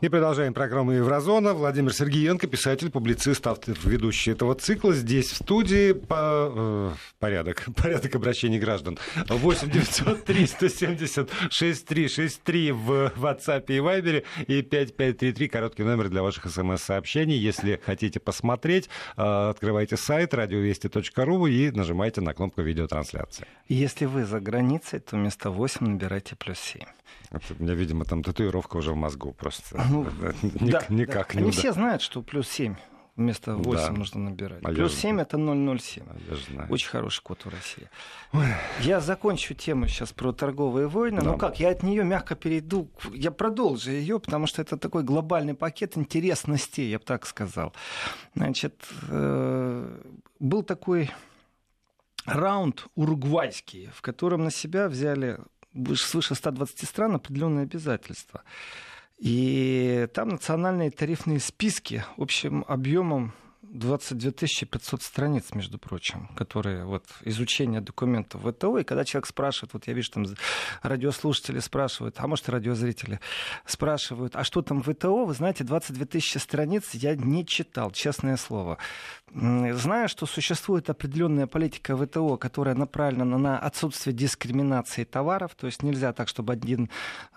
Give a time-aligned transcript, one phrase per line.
[0.00, 1.52] И продолжаем программу Еврозона.
[1.52, 4.94] Владимир Сергеенко, писатель, публицист, автор, ведущий этого цикла.
[4.94, 8.98] Здесь в студии по, э, порядок, порядок обращений граждан.
[9.28, 17.36] 8 903 170 6363 в WhatsApp и Viber и 5533 короткий номер для ваших смс-сообщений.
[17.36, 18.88] Если хотите посмотреть,
[19.18, 23.46] э, открывайте сайт радиовести.ру и нажимайте на кнопку видеотрансляции.
[23.68, 26.84] Если вы за границей, то вместо 8 набирайте плюс 7.
[27.32, 29.80] У меня, видимо, там татуировка уже в мозгу просто.
[29.90, 30.04] Ну,
[30.42, 31.34] Ник- да, никак да.
[31.34, 32.74] не Они уда- все знают, что плюс 7
[33.16, 33.92] вместо 8 Да.
[33.92, 34.60] нужно набирать.
[34.64, 36.04] А плюс же- 7 это 007.
[36.28, 36.72] Я же знаю.
[36.72, 37.88] Очень хороший код у России.
[38.80, 41.20] Я закончу тему сейчас про торговые войны.
[41.20, 41.32] Да.
[41.32, 42.88] Ну как, я от нее мягко перейду.
[43.12, 47.72] Я продолжу ее, потому что это такой глобальный пакет интересностей, я бы так сказал.
[48.34, 48.74] Значит,
[49.08, 50.00] э,
[50.40, 51.10] был такой
[52.26, 55.38] раунд уругвайский, в котором на себя взяли
[55.96, 58.42] свыше 120 стран определенные обязательства.
[59.18, 63.32] И там национальные тарифные списки общим объемом
[63.72, 64.32] 22
[64.70, 68.78] 500 страниц, между прочим, которые вот изучение документов ВТО.
[68.78, 70.26] И когда человек спрашивает, вот я вижу, там
[70.82, 73.20] радиослушатели спрашивают, а может радиозрители
[73.64, 75.24] спрашивают, а что там ВТО?
[75.24, 78.78] Вы знаете, 22 тысячи страниц я не читал, честное слово.
[79.32, 85.82] М, Зная, что существует определенная политика ВТО, которая направлена на отсутствие дискриминации товаров, то есть
[85.84, 86.90] нельзя так, чтобы один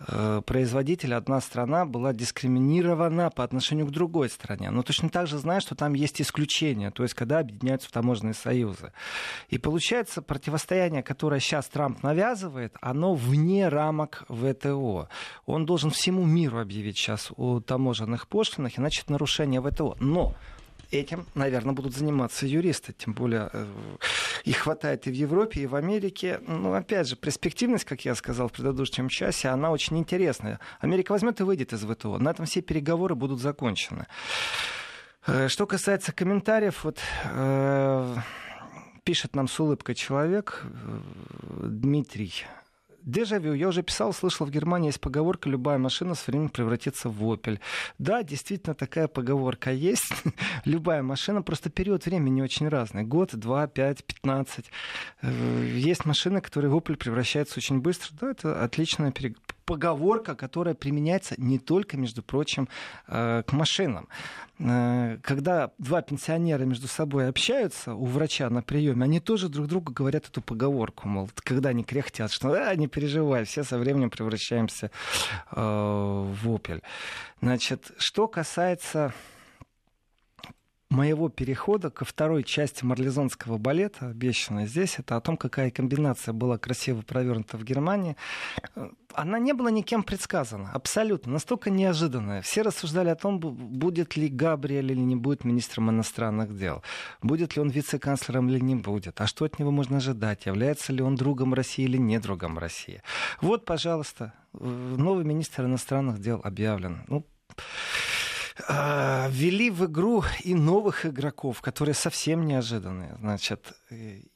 [0.08, 4.72] э, производитель, одна страна была дискриминирована по отношению к другой стране.
[4.72, 8.34] Но точно так же знаю, что там есть исключения, то есть когда объединяются в таможенные
[8.34, 8.92] союзы.
[9.50, 15.08] И получается противостояние, которое сейчас Трамп навязывает, оно вне рамок ВТО.
[15.46, 19.96] Он должен всему миру объявить сейчас о таможенных пошлинах, иначе это нарушение ВТО.
[20.00, 20.36] Но
[20.94, 22.94] этим, наверное, будут заниматься юристы.
[22.94, 23.66] Тем более э,
[24.46, 26.40] их хватает и в Европе, и в Америке.
[26.48, 30.60] Ну, опять же, перспективность, как я сказал в предыдущем часе, она очень интересная.
[30.80, 32.18] Америка возьмет и выйдет из ВТО.
[32.18, 34.08] На этом все переговоры будут закончены.
[35.26, 38.16] Э, Что касается комментариев, вот э,
[39.04, 42.34] пишет нам с улыбкой человек, э, Дмитрий.
[43.06, 47.22] Дежавю, я уже писал, слышал, в Германии есть поговорка «любая машина со временем превратится в
[47.30, 47.60] «Опель».
[48.00, 50.14] Да, действительно, такая поговорка есть.
[50.66, 53.04] любая машина, просто период времени очень разный.
[53.04, 54.72] Год, два, пять, пятнадцать.
[55.22, 55.30] Э,
[55.76, 58.10] Есть машины, которые в «Опель» превращаются очень быстро.
[58.22, 59.12] Да, это отличная
[59.66, 62.68] поговорка, которая применяется не только, между прочим,
[63.08, 64.08] э, к машинам.
[64.60, 69.92] Э, Когда два пенсионера между собой общаются у врача на приеме, они тоже друг другу
[69.94, 74.92] говорят эту поговорку, мол, когда они кряхтят, что а, не переживай, все со временем превращаемся
[75.52, 76.82] э, в опель.
[77.42, 79.14] Значит, что касается
[80.94, 86.58] моего перехода ко второй части марлезонского балета, обещанной здесь, это о том, какая комбинация была
[86.58, 88.16] красиво провернута в Германии.
[89.14, 92.42] Она не была никем предсказана, абсолютно, настолько неожиданная.
[92.42, 96.84] Все рассуждали о том, бу- будет ли Габриэль или не будет министром иностранных дел,
[97.22, 101.02] будет ли он вице-канцлером или не будет, а что от него можно ожидать, является ли
[101.02, 103.02] он другом России или не другом России.
[103.42, 107.04] Вот, пожалуйста, новый министр иностранных дел объявлен.
[107.08, 107.26] Ну,
[108.58, 113.16] ввели в игру и новых игроков, которые совсем неожиданные.
[113.20, 113.74] Значит,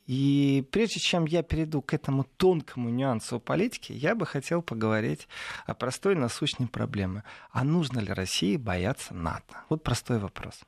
[0.08, 5.28] и прежде чем я перейду к этому тонкому нюансу политики, я бы хотел поговорить
[5.66, 7.24] о простой насущной проблеме.
[7.52, 9.58] А нужно ли России бояться НАТО?
[9.70, 10.62] Вот простой вопрос.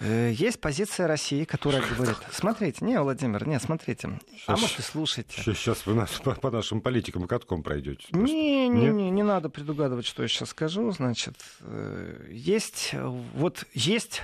[0.00, 4.82] Э, Есть позиция России, которая говорит, смотрите, не, Владимир, не, смотрите, а Щас- может и
[4.82, 5.40] слушайте.
[5.42, 8.06] Сейчас вы нас по, по нашим политикам и катком пройдете.
[8.12, 10.90] Не, не, не, не надо предугадывать, что я сейчас скажу.
[10.92, 12.94] Значит, э, есть
[13.34, 14.22] вот есть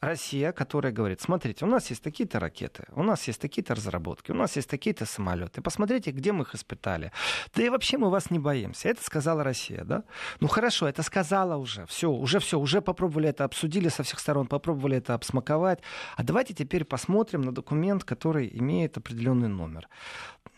[0.00, 4.34] Россия, которая говорит, смотрите, у нас есть такие-то ракеты, у нас есть такие-то разработки, у
[4.34, 5.60] нас есть такие-то самолеты.
[5.60, 7.10] Посмотрите, где мы их испытали.
[7.54, 8.88] Да и вообще мы вас не боимся.
[8.88, 10.04] Это сказала Россия, да?
[10.40, 11.84] Ну хорошо, это сказала уже.
[11.86, 15.80] Все, уже все, уже попробовали это, обсудили со всех сторон, попробовали это обсмаковать.
[16.16, 19.88] А давайте теперь посмотрим на документ, который имеет определенный номер.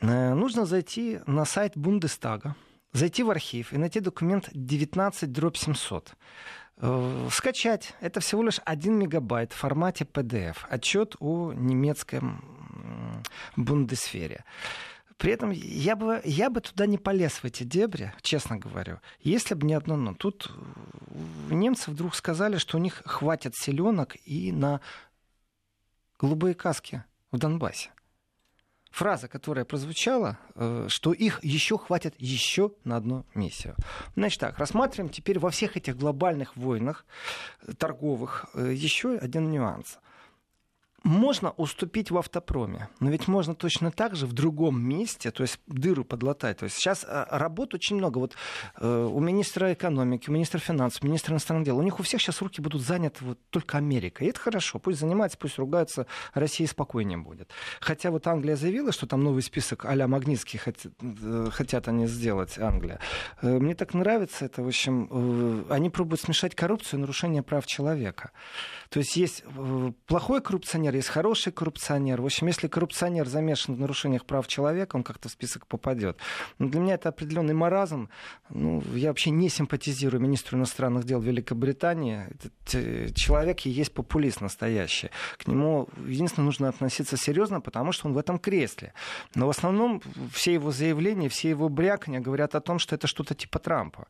[0.02, 2.56] Э, Нужно зайти на сайт Бундестага,
[2.92, 6.14] зайти в архив и найти документ 19 дробь 700.
[6.82, 7.94] Э, Скачать.
[8.00, 10.56] Это всего лишь 1 мегабайт в формате PDF.
[10.68, 12.44] Отчет о немецком
[13.56, 14.44] Бундесфере.
[15.18, 19.52] При этом я бы, я бы туда не полез в эти дебри, честно говорю, если
[19.52, 20.14] бы не одно но.
[20.14, 24.80] Тут э, немцы вдруг сказали, что у них хватит селенок и на
[26.18, 27.90] голубые каски в Донбассе.
[28.90, 33.76] Фраза, которая прозвучала, э, что их еще хватит еще на одну миссию.
[34.16, 37.04] Значит так, рассматриваем теперь во всех этих глобальных войнах
[37.62, 39.98] э, торговых э, еще один нюанс.
[41.02, 45.58] Можно уступить в автопроме, но ведь можно точно так же в другом месте, то есть
[45.66, 46.58] дыру подлатать.
[46.58, 48.18] То есть сейчас э, работ очень много.
[48.18, 48.34] Вот
[48.76, 52.42] э, у министра экономики, у министра финансов, министра иностранных дел, у них у всех сейчас
[52.42, 54.26] руки будут заняты вот только Америкой.
[54.26, 57.50] И это хорошо, пусть занимается, пусть ругаются, Россия спокойнее будет.
[57.80, 62.58] Хотя вот Англия заявила, что там новый список а-ля Магнитский хотят, э, хотят они сделать,
[62.58, 63.00] Англия.
[63.42, 67.66] Э, мне так нравится это, в общем, э, они пробуют смешать коррупцию и нарушение прав
[67.66, 68.32] человека.
[68.90, 72.20] То есть есть э, плохой коррупционер, есть хороший коррупционер.
[72.20, 76.16] В общем, если коррупционер замешан в нарушениях прав человека, он как-то в список попадет.
[76.58, 78.08] Но для меня это определенный маразм.
[78.50, 82.26] Ну, я вообще не симпатизирую министру иностранных дел Великобритании.
[82.30, 85.10] Этот э, человек и есть популист настоящий.
[85.38, 88.92] К нему единственное нужно относиться серьезно, потому что он в этом кресле.
[89.34, 90.02] Но в основном
[90.32, 94.06] все его заявления, все его брякания говорят о том, что это что-то типа Трампа.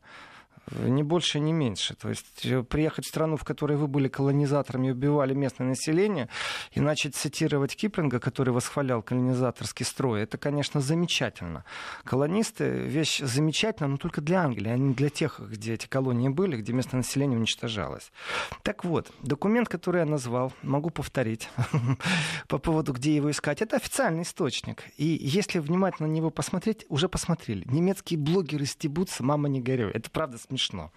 [0.69, 1.95] Ни больше, ни меньше.
[1.95, 6.29] То есть э, приехать в страну, в которой вы были колонизаторами и убивали местное население,
[6.71, 11.65] и начать цитировать Киплинга, который восхвалял колонизаторский строй, это, конечно, замечательно.
[12.03, 16.57] Колонисты— вещь замечательная, но только для Англии, а не для тех, где эти колонии были,
[16.57, 18.11] где местное население уничтожалось.
[18.63, 21.49] Так вот, документ, который я назвал, могу повторить
[22.47, 24.83] по поводу, где его искать, это официальный источник.
[24.97, 27.65] И если внимательно на него посмотреть, уже посмотрели.
[27.65, 29.91] Немецкие блогеры стебутся, мама не горюй.
[29.91, 30.91] Это правда смешно.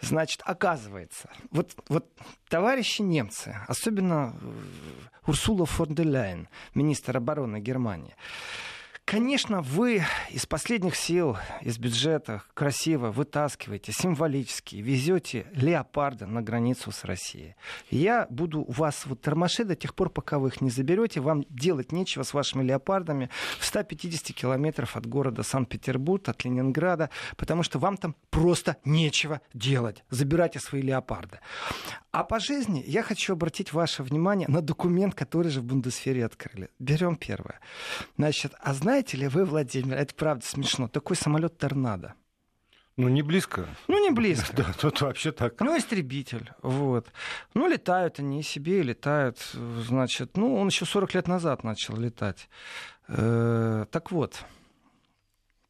[0.00, 2.06] Значит, оказывается, вот, вот
[2.48, 4.52] товарищи немцы, особенно э,
[5.26, 8.14] Урсула фон де Ляйен, министр обороны Германии,
[9.04, 17.04] Конечно, вы из последних сил, из бюджета красиво вытаскиваете, символически везете леопарда на границу с
[17.04, 17.56] Россией.
[17.90, 21.20] Я буду вас вот тормошить до тех пор, пока вы их не заберете.
[21.20, 23.28] Вам делать нечего с вашими леопардами
[23.58, 30.04] в 150 километров от города Санкт-Петербург, от Ленинграда, потому что вам там просто нечего делать.
[30.10, 31.40] Забирайте свои леопарды.
[32.12, 36.68] А по жизни я хочу обратить ваше внимание на документ, который же в Бундесфере открыли.
[36.78, 37.58] Берем первое.
[38.18, 42.12] Значит, а знаете ли вы, Владимир, это правда смешно, такой самолет торнадо.
[42.98, 43.66] Ну, не близко.
[43.88, 44.52] Ну, не близко.
[44.56, 45.58] Да, тут вообще так.
[45.60, 47.10] Ну, истребитель, вот.
[47.54, 52.50] Ну, летают они себе, летают, значит, ну, он еще 40 лет назад начал летать.
[53.08, 54.44] Э, так вот,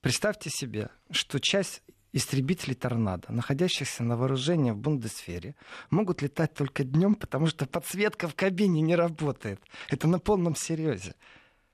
[0.01, 5.55] представьте себе, что часть истребителей торнадо, находящихся на вооружении в Бундесфере,
[5.91, 9.61] могут летать только днем, потому что подсветка в кабине не работает.
[9.89, 11.15] Это на полном серьезе.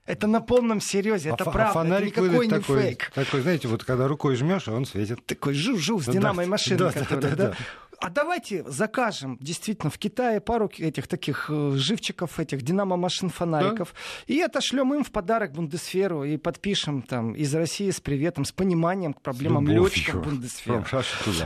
[0.06, 3.10] Это на полном серьезе, это а правда, фонарик это никакой не такой, фейк.
[3.14, 5.26] Такой, знаете, вот когда рукой жмешь, он светит.
[5.26, 7.56] Такой жу-жу с ну, динамой да, машины, да, которая, да, да, да.
[8.00, 14.34] А давайте закажем действительно в Китае пару этих таких э, живчиков, этих динамо-машин фонариков, да?
[14.34, 19.14] и отошлем им в подарок Бундесферу и подпишем там из России с приветом, с пониманием
[19.14, 20.84] к проблемам летчиков Бундесферы.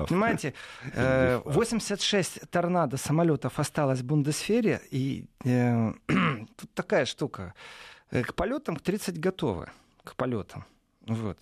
[0.07, 0.55] Понимаете,
[0.95, 7.55] 86 э, торнадо самолетов осталось в Бундесфере, и э, тут такая штука.
[8.11, 9.71] Э, к полетам 30 готовы,
[10.05, 10.67] к полетам.
[11.07, 11.39] Вот.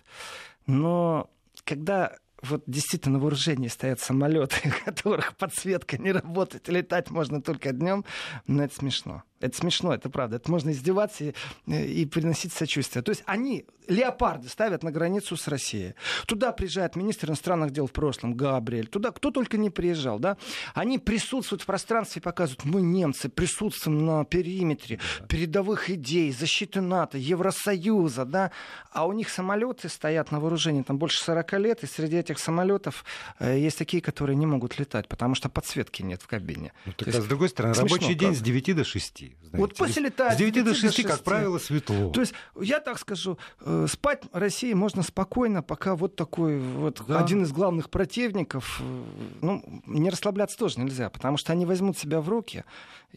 [0.67, 1.29] Но
[1.65, 7.71] когда вот действительно на вооружении стоят самолеты, у которых подсветка не работает, летать можно только
[7.71, 8.05] днем,
[8.47, 9.23] но это смешно.
[9.41, 10.37] Это смешно, это правда.
[10.37, 11.33] Это можно издеваться и,
[11.67, 13.03] и приносить сочувствие.
[13.03, 15.95] То есть они леопарды ставят на границу с Россией.
[16.25, 18.87] Туда приезжает министр иностранных дел в прошлом, Габриэль.
[18.87, 20.19] Туда кто только не приезжал.
[20.19, 20.37] Да?
[20.73, 27.17] Они присутствуют в пространстве и показывают, мы, немцы, присутствуем на периметре передовых идей, защиты НАТО,
[27.17, 28.25] Евросоюза.
[28.25, 28.51] Да?
[28.91, 33.03] А у них самолеты стоят на вооружении там больше 40 лет, и среди этих самолетов
[33.39, 36.73] э, есть такие, которые не могут летать, потому что подсветки нет в кабине.
[36.85, 38.39] Ну, так, а с другой стороны, смешно, рабочий день правда?
[38.39, 39.23] с 9 до 6.
[39.39, 39.57] Знаете.
[39.57, 40.33] Вот летает.
[40.33, 42.09] С 9 до 6, как правило, светло.
[42.11, 47.19] То есть, я так скажу, э, спать России можно спокойно, пока вот такой вот да.
[47.19, 48.79] один из главных противников.
[48.81, 49.03] Э,
[49.41, 52.63] ну, не расслабляться тоже нельзя, потому что они возьмут себя в руки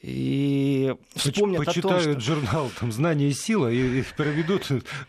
[0.00, 2.20] и вспомнят Почитают о том, что...
[2.20, 4.68] журнал там, «Знание и сила» и проведут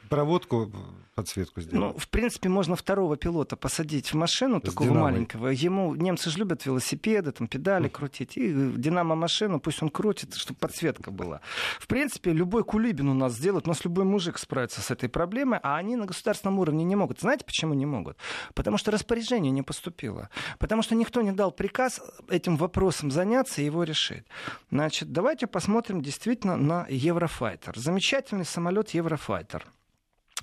[0.09, 0.71] проводку
[1.15, 1.93] подсветку сделать.
[1.93, 5.11] Ну, в принципе, можно второго пилота посадить в машину, С такого динамой.
[5.11, 5.47] маленького.
[5.47, 8.37] Ему немцы же любят велосипеды, там педали крутить.
[8.37, 11.41] И динамо-машину пусть он крутит, чтобы подсветка была.
[11.79, 15.59] В принципе, любой кулибин у нас сделает, у нас любой мужик справится с этой проблемой,
[15.63, 17.19] а они на государственном уровне не могут.
[17.21, 18.17] Знаете, почему не могут?
[18.53, 20.29] Потому что распоряжение не поступило.
[20.59, 24.25] Потому что никто не дал приказ этим вопросом заняться и его решить.
[24.69, 27.77] Значит, давайте посмотрим действительно на Еврофайтер.
[27.77, 29.65] Замечательный самолет Еврофайтер.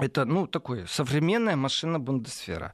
[0.00, 2.72] Это, ну, такое, современная машина Бундесфера.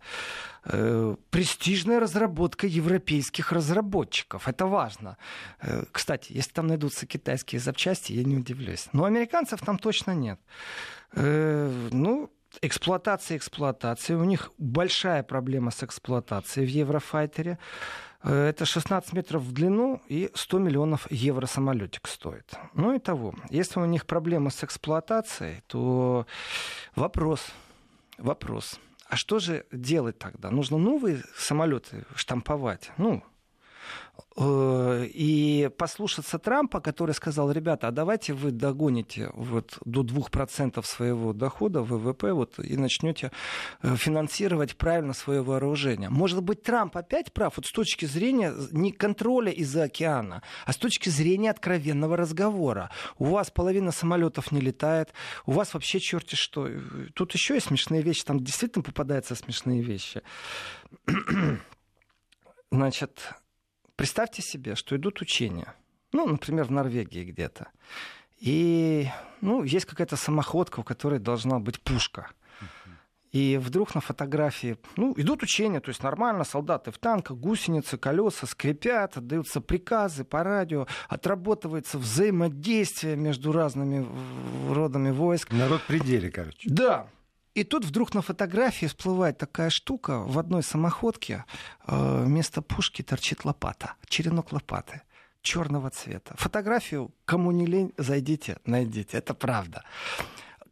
[0.65, 4.47] Э, престижная разработка европейских разработчиков.
[4.47, 5.17] Это важно.
[5.61, 8.89] Э, кстати, если там найдутся китайские запчасти, я не удивлюсь.
[8.93, 10.39] Но американцев там точно нет.
[11.13, 12.31] Э, ну,
[12.63, 14.17] эксплуатация, эксплуатация.
[14.17, 17.59] У них большая проблема с эксплуатацией в Еврофайтере.
[18.23, 22.53] Э, это 16 метров в длину и 100 миллионов евро самолетик стоит.
[22.75, 23.35] Ну и того.
[23.51, 26.27] Если у них проблемы с эксплуатацией, то
[26.95, 27.47] вопрос,
[28.19, 28.81] вопрос.
[29.09, 30.51] А что же делать тогда?
[30.51, 32.91] Нужно новые самолеты штамповать?
[32.99, 33.23] Ну,
[34.41, 41.83] и послушаться Трампа, который сказал, ребята, а давайте вы догоните вот до 2% своего дохода
[41.83, 43.33] ВВП вот, и начнете
[43.83, 46.09] э, финансировать правильно свое вооружение.
[46.09, 50.77] Может быть, Трамп опять прав вот с точки зрения не контроля из-за океана, а с
[50.77, 52.91] точки зрения откровенного разговора.
[53.19, 55.13] У вас половина самолетов не летает,
[55.47, 56.69] у вас вообще черти что.
[57.15, 60.23] Тут еще есть смешные вещи, там действительно попадаются смешные вещи.
[62.71, 63.33] Значит,
[63.99, 65.75] Представьте себе, что идут учения.
[66.13, 67.67] Ну, например, в Норвегии где-то.
[68.39, 69.09] И
[69.41, 72.31] ну, есть какая-то самоходка, у которой должна быть пушка.
[73.33, 78.47] И вдруг на фотографии, ну, идут учения, то есть нормально, солдаты в танках, гусеницы, колеса
[78.47, 84.07] скрипят, отдаются приказы по радио, отрабатывается взаимодействие между разными
[84.73, 85.53] родами войск.
[85.53, 86.71] Народ пределе, короче.
[86.71, 87.09] Да,
[87.55, 90.21] и тут вдруг на фотографии всплывает такая штука.
[90.21, 91.45] В одной самоходке
[91.87, 95.03] э, вместо пушки торчит лопата, черенок лопаты
[95.43, 96.35] черного цвета.
[96.37, 99.17] Фотографию, кому не лень, зайдите, найдите.
[99.17, 99.83] Это правда.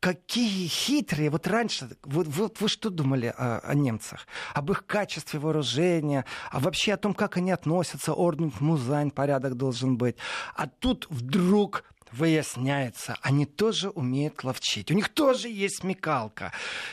[0.01, 4.27] Какие хитрые, вот раньше, вот, вот вы что думали о, о немцах?
[4.55, 9.97] Об их качестве вооружения, а вообще о том, как они относятся, орден Музань, порядок должен
[9.97, 10.17] быть.
[10.55, 14.91] А тут вдруг выясняется, они тоже умеют ловчить.
[14.91, 16.53] У них тоже есть смекалка.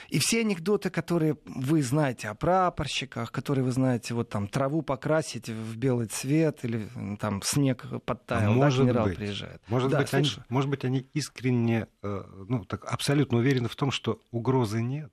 [0.10, 5.50] И все анекдоты, которые вы знаете о прапорщиках, которые вы знаете, вот там траву покрасить
[5.50, 6.88] в белый цвет или
[7.20, 9.16] там снег подтаял, может да, генерал быть.
[9.16, 9.62] приезжает.
[9.68, 13.92] Может, да, быть, они, может быть, они искренне, э, ну, так абсолютно уверены в том,
[13.92, 15.12] что угрозы нет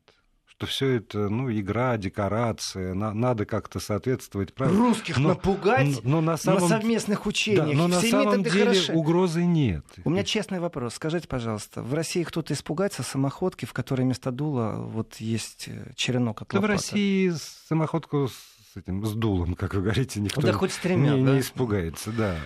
[0.60, 4.78] что все это, ну, игра, декорация, на, надо как-то соответствовать правильно.
[4.78, 6.60] Русских но, напугать но на, самом...
[6.60, 7.66] на совместных учениях.
[7.66, 8.92] Да, но на самом деле хороши.
[8.92, 9.86] угрозы нет.
[10.04, 10.96] У меня честный вопрос.
[10.96, 16.42] Скажите, пожалуйста, в России кто-то испугается самоходки, в которой вместо дула вот есть э, черенок
[16.42, 17.32] от да в России
[17.66, 21.32] самоходку с этим, с дулом, как вы говорите, никто да хоть с тремя, не, да?
[21.32, 22.36] не испугается, да.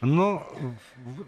[0.00, 0.46] Но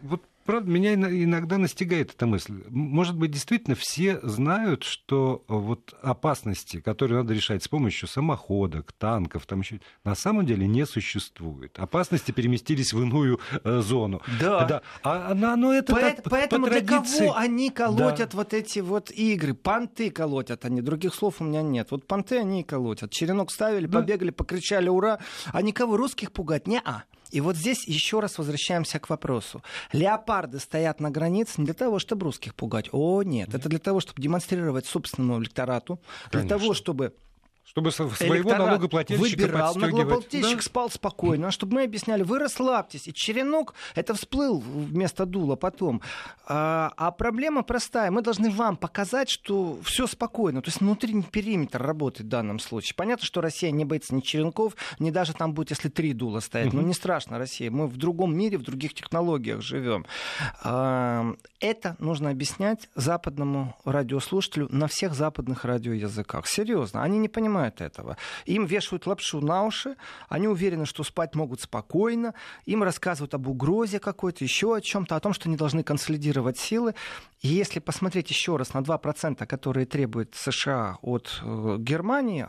[0.03, 2.65] вот правда, меня иногда настигает эта мысль.
[2.71, 8.91] Может быть, действительно все знают, что э, вот опасности, которые надо решать с помощью самоходок,
[8.91, 11.79] танков, там еще на самом деле не существует.
[11.79, 14.23] Опасности переместились в иную э, зону.
[14.41, 14.65] Да.
[14.65, 14.83] да.
[15.05, 18.37] А, но, но это По, так, поэтому по для кого они колотят да.
[18.37, 19.55] вот эти вот игры?
[19.55, 20.81] Понты колотят они.
[20.81, 21.93] Других слов у меня нет.
[21.93, 23.13] Вот понты они и колотят.
[23.13, 24.01] Черенок ставили, да.
[24.01, 25.21] побегали, покричали ура.
[25.53, 27.05] А никого русских пугать не а.
[27.31, 29.63] И вот здесь еще раз возвращаемся к вопросу.
[29.93, 32.89] Леопарды стоят на границе не для того, чтобы русских пугать.
[32.93, 33.49] О, нет.
[33.49, 33.55] нет.
[33.55, 36.49] Это для того, чтобы демонстрировать собственному электорату, Конечно.
[36.49, 37.15] для того, чтобы
[37.65, 40.63] чтобы своего налогоплательщика выбирал, налогоплательщик да?
[40.63, 46.03] спал спокойно, чтобы мы объясняли, вы расслабьтесь, и черенок это всплыл вместо дула потом.
[46.47, 51.81] А, а проблема простая, мы должны вам показать, что все спокойно, то есть внутренний периметр
[51.81, 52.97] работает в данном случае.
[52.97, 56.73] Понятно, что Россия не боится ни черенков, ни даже там будет, если три дула стоять,
[56.73, 60.07] но не страшно Россия, мы в другом мире, в других технологиях живем.
[60.65, 66.49] А, это нужно объяснять западному радиослушателю на всех западных радиоязыках.
[66.49, 68.17] Серьезно, они не понимают, понимают этого.
[68.47, 69.97] Им вешают лапшу на уши,
[70.29, 75.21] они уверены, что спать могут спокойно, им рассказывают об угрозе какой-то, еще о чем-то, о
[75.21, 76.95] том, что они должны консолидировать силы.
[77.43, 82.47] И если посмотреть еще раз на 2%, которые требует США от э, Германии,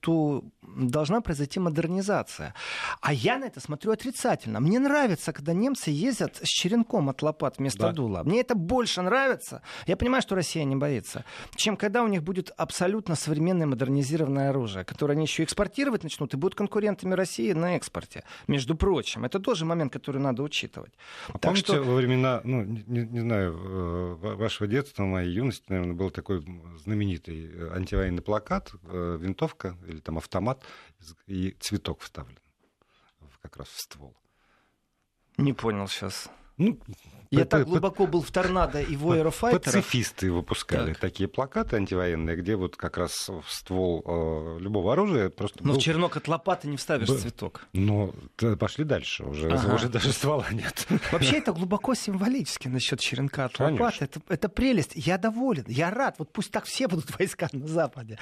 [0.00, 0.44] то
[0.76, 2.54] должна произойти модернизация.
[3.00, 4.60] А я на это смотрю отрицательно.
[4.60, 7.92] Мне нравится, когда немцы ездят с черенком от лопат вместо да.
[7.92, 8.22] дула.
[8.24, 9.62] Мне это больше нравится.
[9.86, 11.24] Я понимаю, что Россия не боится.
[11.56, 16.36] Чем когда у них будет абсолютно современное модернизированное оружие, которое они еще экспортировать начнут и
[16.36, 18.24] будут конкурентами России на экспорте.
[18.46, 19.24] Между прочим.
[19.24, 20.92] Это тоже момент, который надо учитывать.
[21.28, 21.82] А так помните, что...
[21.82, 26.44] во времена, ну, не, не знаю, э, вашего детства, моей юности, наверное, был такой
[26.84, 30.62] знаменитый э, антивоенный плакат, винтовка пушка или там автомат,
[31.26, 32.38] и цветок вставлен
[33.40, 34.16] как раз в ствол.
[35.36, 36.30] Не понял сейчас.
[36.56, 36.78] Ну,
[37.32, 39.52] я так глубоко был в торнадо и в Aerofighter.
[39.52, 40.98] Пацифисты выпускали так.
[40.98, 45.64] такие плакаты антивоенные, где вот как раз в ствол э, любого оружия просто...
[45.64, 45.80] Но был...
[45.80, 47.16] в чернок от лопаты не вставишь Б...
[47.16, 47.66] цветок.
[47.72, 48.14] Ну,
[48.58, 49.74] пошли дальше, уже, ага.
[49.74, 50.86] уже даже ствола нет.
[51.10, 53.84] Вообще это глубоко символически насчет черенка от Конечно.
[53.84, 54.04] лопаты.
[54.04, 54.92] Это, это прелесть.
[54.94, 56.16] Я доволен, я рад.
[56.18, 58.18] Вот пусть так все будут войска на Западе.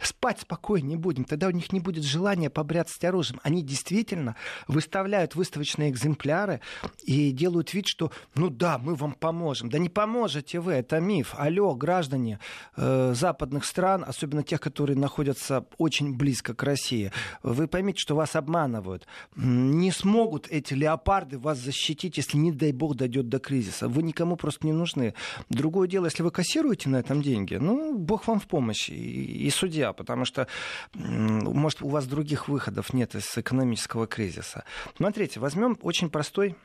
[0.00, 1.24] спать спокойно не будем.
[1.24, 3.40] Тогда у них не будет желания побряться оружием.
[3.42, 4.36] Они действительно
[4.68, 6.60] выставляют выставочные экземпляры
[7.02, 9.68] и делают вид, что ну да, мы вам поможем.
[9.68, 11.34] Да не поможете вы, это миф.
[11.36, 12.38] Алло, граждане
[12.76, 18.36] э, западных стран, особенно тех, которые находятся очень близко к России, вы поймите, что вас
[18.36, 19.06] обманывают.
[19.36, 23.88] Не смогут эти леопарды вас защитить, если, не дай бог, дойдет до кризиса.
[23.88, 25.14] Вы никому просто не нужны.
[25.48, 29.50] Другое дело, если вы кассируете на этом деньги, ну, бог вам в помощь и, и
[29.50, 30.46] судья, потому что,
[30.94, 34.64] может, у вас других выходов нет из экономического кризиса.
[34.96, 36.56] Смотрите, возьмем очень простой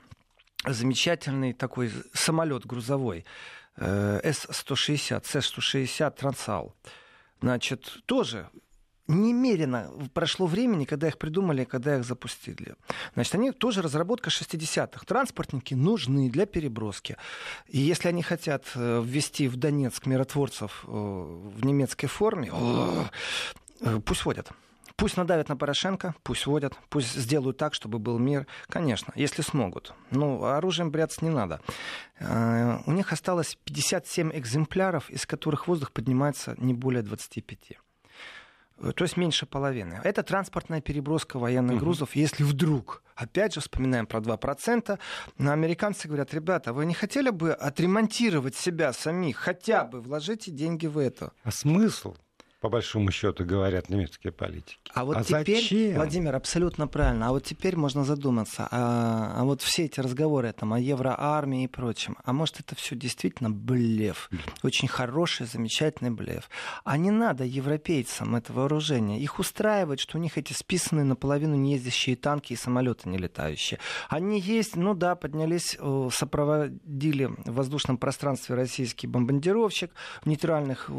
[0.65, 3.25] замечательный такой самолет грузовой
[3.77, 6.75] э, С-160, С-160 Трансал.
[7.41, 8.49] Значит, тоже
[9.07, 12.75] немерено прошло времени, когда их придумали, когда их запустили.
[13.13, 15.05] Значит, они тоже разработка 60-х.
[15.05, 17.17] Транспортники нужны для переброски.
[17.67, 22.51] И если они хотят э, ввести в Донецк миротворцев э, в немецкой форме,
[24.05, 24.51] пусть водят.
[25.00, 28.48] Пусть надавят на Порошенко, пусть водят, пусть сделают так, чтобы был мир.
[28.68, 29.94] Конечно, если смогут.
[30.12, 31.62] Но оружием бряться не надо.
[32.20, 37.79] У них осталось 57 экземпляров, из которых воздух поднимается не более 25
[38.96, 40.00] то есть меньше половины.
[40.03, 41.82] Это транспортная переброска военных угу.
[41.82, 44.98] грузов, если вдруг, опять же, вспоминаем про 2%,
[45.38, 50.88] но американцы говорят, ребята, вы не хотели бы отремонтировать себя самих, хотя бы вложите деньги
[50.88, 51.34] в это?
[51.44, 52.15] А смысл?
[52.59, 54.79] По большому счету, говорят немецкие политики.
[54.93, 55.95] А вот а теперь, зачем?
[55.95, 57.29] Владимир, абсолютно правильно.
[57.29, 61.67] А вот теперь можно задуматься, а, а вот все эти разговоры там, о евроармии и
[61.67, 64.29] прочем, а может это все действительно блеф?
[64.61, 66.49] Очень хороший, замечательный блеф.
[66.83, 69.19] А не надо европейцам это вооружение.
[69.21, 73.79] Их устраивает, что у них эти списанные наполовину неездящие танки и самолеты не летающие.
[74.09, 75.77] Они есть, ну да, поднялись,
[76.11, 79.91] сопроводили в воздушном пространстве российский бомбардировщик,
[80.23, 80.89] в нейтральных,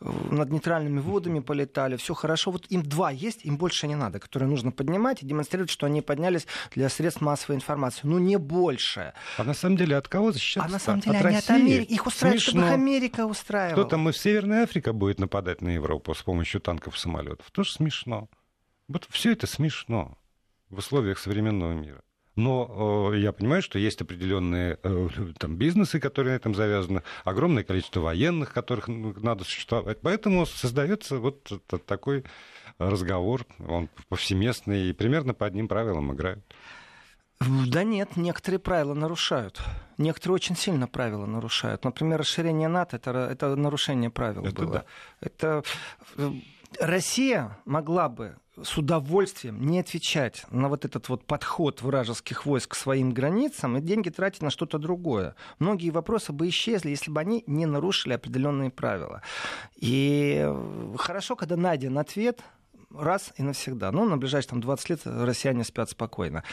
[0.00, 2.50] над нейтральными водами полетали, все хорошо.
[2.50, 6.02] Вот им два есть, им больше не надо, которые нужно поднимать и демонстрировать, что они
[6.02, 8.00] поднялись для средств массовой информации.
[8.04, 9.12] Ну, не больше.
[9.36, 10.68] А на самом деле от кого защищаться?
[10.68, 11.44] А на самом деле от они России?
[11.44, 11.92] от Америки.
[11.92, 12.60] Их устраивает, Смешно.
[12.60, 13.72] чтобы их Америка устраивала.
[13.72, 17.50] Кто там из Северной Африки будет нападать на Европу с помощью танков и самолетов?
[17.50, 18.28] Тоже смешно.
[18.88, 20.18] Вот все это смешно
[20.68, 22.02] в условиях современного мира.
[22.36, 25.08] Но э, я понимаю, что есть определенные э,
[25.38, 29.98] там, бизнесы, которые на этом завязаны, огромное количество военных, которых надо существовать.
[30.00, 31.50] Поэтому создается вот
[31.86, 32.24] такой
[32.78, 36.44] разговор, он повсеместный, и примерно по одним правилам играют.
[37.40, 39.62] Да нет, некоторые правила нарушают.
[39.96, 41.84] Некоторые очень сильно правила нарушают.
[41.84, 44.72] Например, расширение НАТО это, это нарушение правил это было.
[44.72, 44.84] Да.
[45.20, 45.62] Это
[46.16, 46.30] э,
[46.78, 52.74] Россия могла бы с удовольствием не отвечать на вот этот вот подход вражеских войск к
[52.74, 55.34] своим границам и деньги тратить на что-то другое.
[55.58, 59.22] Многие вопросы бы исчезли, если бы они не нарушили определенные правила.
[59.76, 60.46] И
[60.98, 62.42] хорошо, когда найден ответ,
[62.94, 63.92] раз и навсегда.
[63.92, 66.44] Ну, на ближайшие там, 20 лет россияне спят спокойно.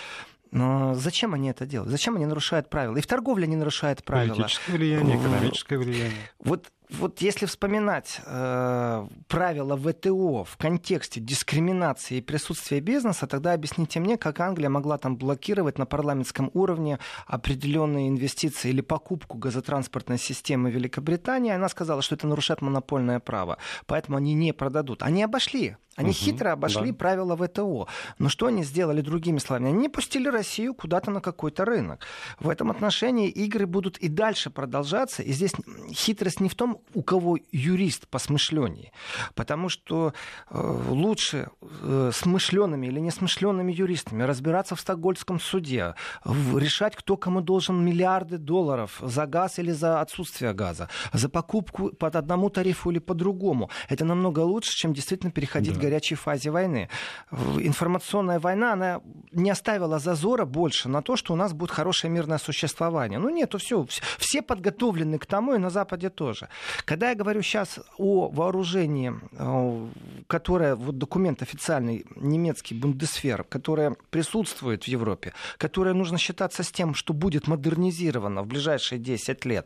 [0.52, 1.92] Но зачем они это делают?
[1.92, 2.98] Зачем они нарушают правила?
[2.98, 4.36] И в торговле они нарушают правила.
[4.36, 6.32] Политическое влияние, экономическое влияние.
[6.40, 14.00] Вот вот если вспоминать э, правила ВТО в контексте дискриминации и присутствия бизнеса, тогда объясните
[14.00, 20.72] мне, как Англия могла там блокировать на парламентском уровне определенные инвестиции или покупку газотранспортной системы
[20.72, 21.52] Великобритании.
[21.52, 25.04] Она сказала, что это нарушает монопольное право, поэтому они не продадут.
[25.04, 25.76] Они обошли.
[25.98, 26.98] Они угу, хитро обошли да.
[26.98, 27.88] правила ВТО.
[28.20, 29.70] Но что они сделали другими словами?
[29.70, 32.06] Они не пустили Россию куда-то на какой-то рынок.
[32.40, 35.24] В этом отношении игры будут и дальше продолжаться.
[35.24, 35.54] И здесь
[35.92, 38.92] хитрость не в том, у кого юрист посмышленнее.
[39.36, 40.14] Потому что
[40.50, 47.42] э, лучше э, смышленными или несмышленными юристами разбираться в Стокгольмском суде, в, решать, кто кому
[47.42, 53.00] должен миллиарды долларов за газ или за отсутствие газа, за покупку под одному тарифу или
[53.00, 53.70] по другому.
[53.90, 55.80] Это намного лучше, чем действительно переходить да.
[55.80, 56.90] к горячей фазе войны.
[57.32, 62.38] Информационная война, она не оставила зазора больше на то, что у нас будет хорошее мирное
[62.38, 63.20] существование.
[63.20, 63.86] Ну нет, все,
[64.18, 66.48] все подготовлены к тому, и на Западе тоже.
[66.86, 69.88] Когда я говорю сейчас о вооружении, э,
[70.28, 76.94] которое, вот документ официальный немецкий Бундесвер, которое присутствует в Европе, которое нужно считаться с тем,
[76.96, 79.66] что будет модернизировано в ближайшие 10 лет,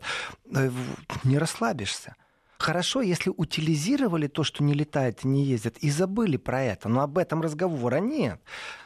[0.56, 0.70] э,
[1.24, 2.16] не расслабишься.
[2.62, 7.02] Хорошо, если утилизировали то, что не летает и не ездит, и забыли про это, но
[7.02, 8.40] об этом разговора нет.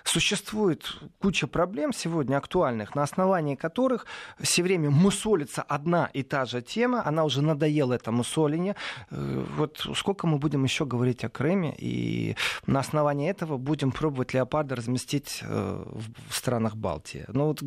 [0.05, 4.05] Существует куча проблем сегодня актуальных, на основании которых
[4.39, 8.77] все время мусолится одна и та же тема, она уже надоела это мусоление.
[9.11, 14.33] Э, вот сколько мы будем еще говорить о Крыме, и на основании этого будем пробовать
[14.33, 15.83] леопарда разместить э,
[16.29, 17.25] в странах Балтии.
[17.27, 17.61] Но вот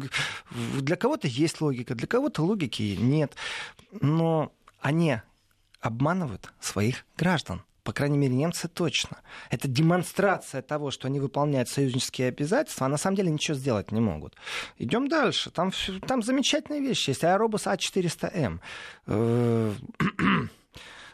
[0.80, 3.34] для кого-то есть логика, для кого-то логики нет.
[4.00, 5.18] Но они
[5.80, 9.18] обманывают своих граждан По крайней мере, немцы точно.
[9.50, 14.00] Это демонстрация того, что они выполняют союзнические обязательства, а на самом деле ничего сделать не
[14.00, 14.34] могут.
[14.76, 15.50] Идем дальше.
[15.50, 15.72] Там,
[16.06, 17.24] там замечательные вещи есть.
[17.24, 18.60] Аэробус А400М.
[19.06, 19.72] Э,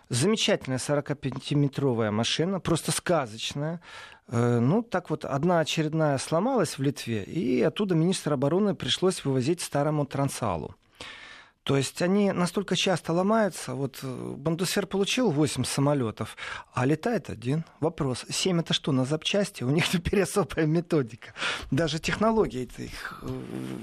[0.09, 3.81] замечательная 45-метровая машина, просто сказочная.
[4.27, 9.61] Э, ну, так вот, одна очередная сломалась в Литве, и оттуда министр обороны пришлось вывозить
[9.61, 10.75] старому Трансалу.
[11.65, 13.75] То есть они настолько часто ломаются.
[13.75, 16.37] Вот э, Бандусфер получил 8 самолетов,
[16.75, 17.65] а летает один.
[17.81, 18.27] Вопрос.
[18.29, 19.65] 7 это что, на запчасти?
[19.65, 21.33] У них теперь особая методика.
[21.71, 23.29] Даже технология этих э,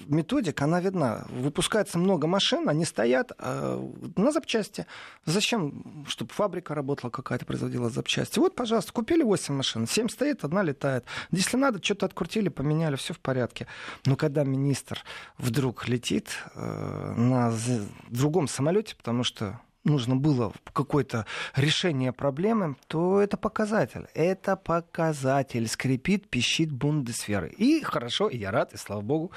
[0.07, 1.25] методик, она видна.
[1.29, 4.85] Выпускается много машин, они стоят э, на запчасти.
[5.25, 6.05] Зачем?
[6.07, 8.37] Чтобы фабрика работала какая-то, производила запчасти.
[8.37, 11.05] Вот, пожалуйста, купили 8 машин, 7 стоит, одна летает.
[11.31, 13.65] Если надо, что-то открутили, поменяли, все в порядке.
[14.05, 15.03] Но когда министр
[15.39, 23.37] вдруг летит на в другом самолете, потому что нужно было какое-то решение проблемы, то это
[23.37, 24.07] показатель.
[24.13, 25.67] Это показатель.
[25.67, 27.49] Скрипит, пищит бундесферы.
[27.49, 29.31] И хорошо, и я рад, и слава богу.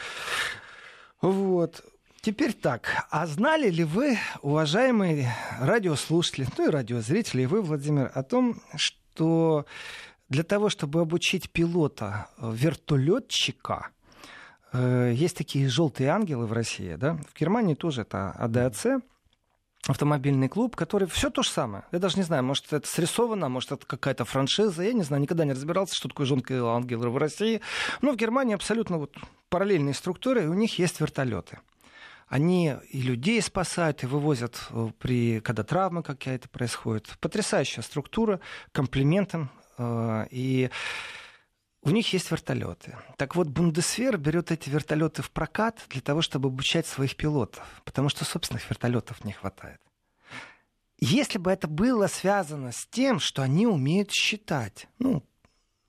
[1.20, 1.84] Вот.
[2.20, 8.22] Теперь так, а знали ли вы, уважаемые радиослушатели, ну и радиозрители, и вы, Владимир, о
[8.22, 9.66] том, что
[10.30, 14.03] для того, чтобы обучить пилота вертолетчика, Э,
[14.74, 17.18] есть такие желтые ангелы в России, да?
[17.32, 18.86] В Германии тоже это АДАЦ,
[19.86, 21.84] автомобильный клуб, который все то же самое.
[21.92, 24.82] Я даже не знаю, может, это срисовано, может, это какая-то франшиза.
[24.82, 27.60] Я не знаю, никогда не разбирался, что такое желтые ангелы в России.
[28.00, 29.14] Но в Германии абсолютно вот
[29.48, 31.58] параллельные структуры, и у них есть вертолеты.
[32.26, 37.16] Они и людей спасают, и вывозят, э, при, когда травмы какая-то происходит.
[37.20, 38.40] Потрясающая структура,
[38.72, 39.50] комплиментом.
[39.76, 40.70] Э, и
[41.84, 42.96] у них есть вертолеты.
[43.16, 48.08] Так вот, Бундесвер берет эти вертолеты в прокат для того, чтобы обучать своих пилотов, потому
[48.08, 49.80] что собственных вертолетов не хватает.
[50.98, 55.22] Если бы это было связано с тем, что они умеют считать, ну,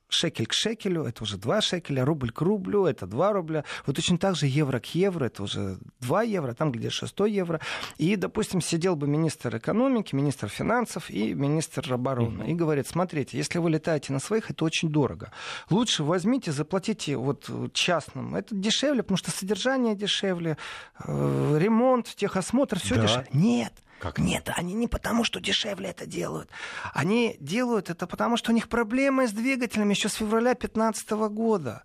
[0.07, 3.63] шекель к шекелю, это уже 2 шекеля, рубль к рублю, это 2 рубля.
[3.85, 7.59] Вот точно так же евро к евро, это уже 2 евро, там где 6 евро.
[7.97, 12.43] И, допустим, сидел бы министр экономики, министр финансов и министр обороны.
[12.43, 12.51] Mm-hmm.
[12.51, 15.31] И говорит, смотрите, если вы летаете на своих, это очень дорого.
[15.69, 18.35] Лучше возьмите, заплатите вот частным.
[18.35, 20.57] Это дешевле, потому что содержание дешевле,
[21.03, 23.01] э, ремонт, техосмотр, все да.
[23.03, 23.27] дешевле.
[23.33, 23.73] Нет.
[23.99, 24.19] Как?
[24.19, 26.49] Нет, они не потому, что дешевле это делают.
[26.93, 31.83] Они делают это потому, что у них проблемы с двигателями еще с февраля 2015 года.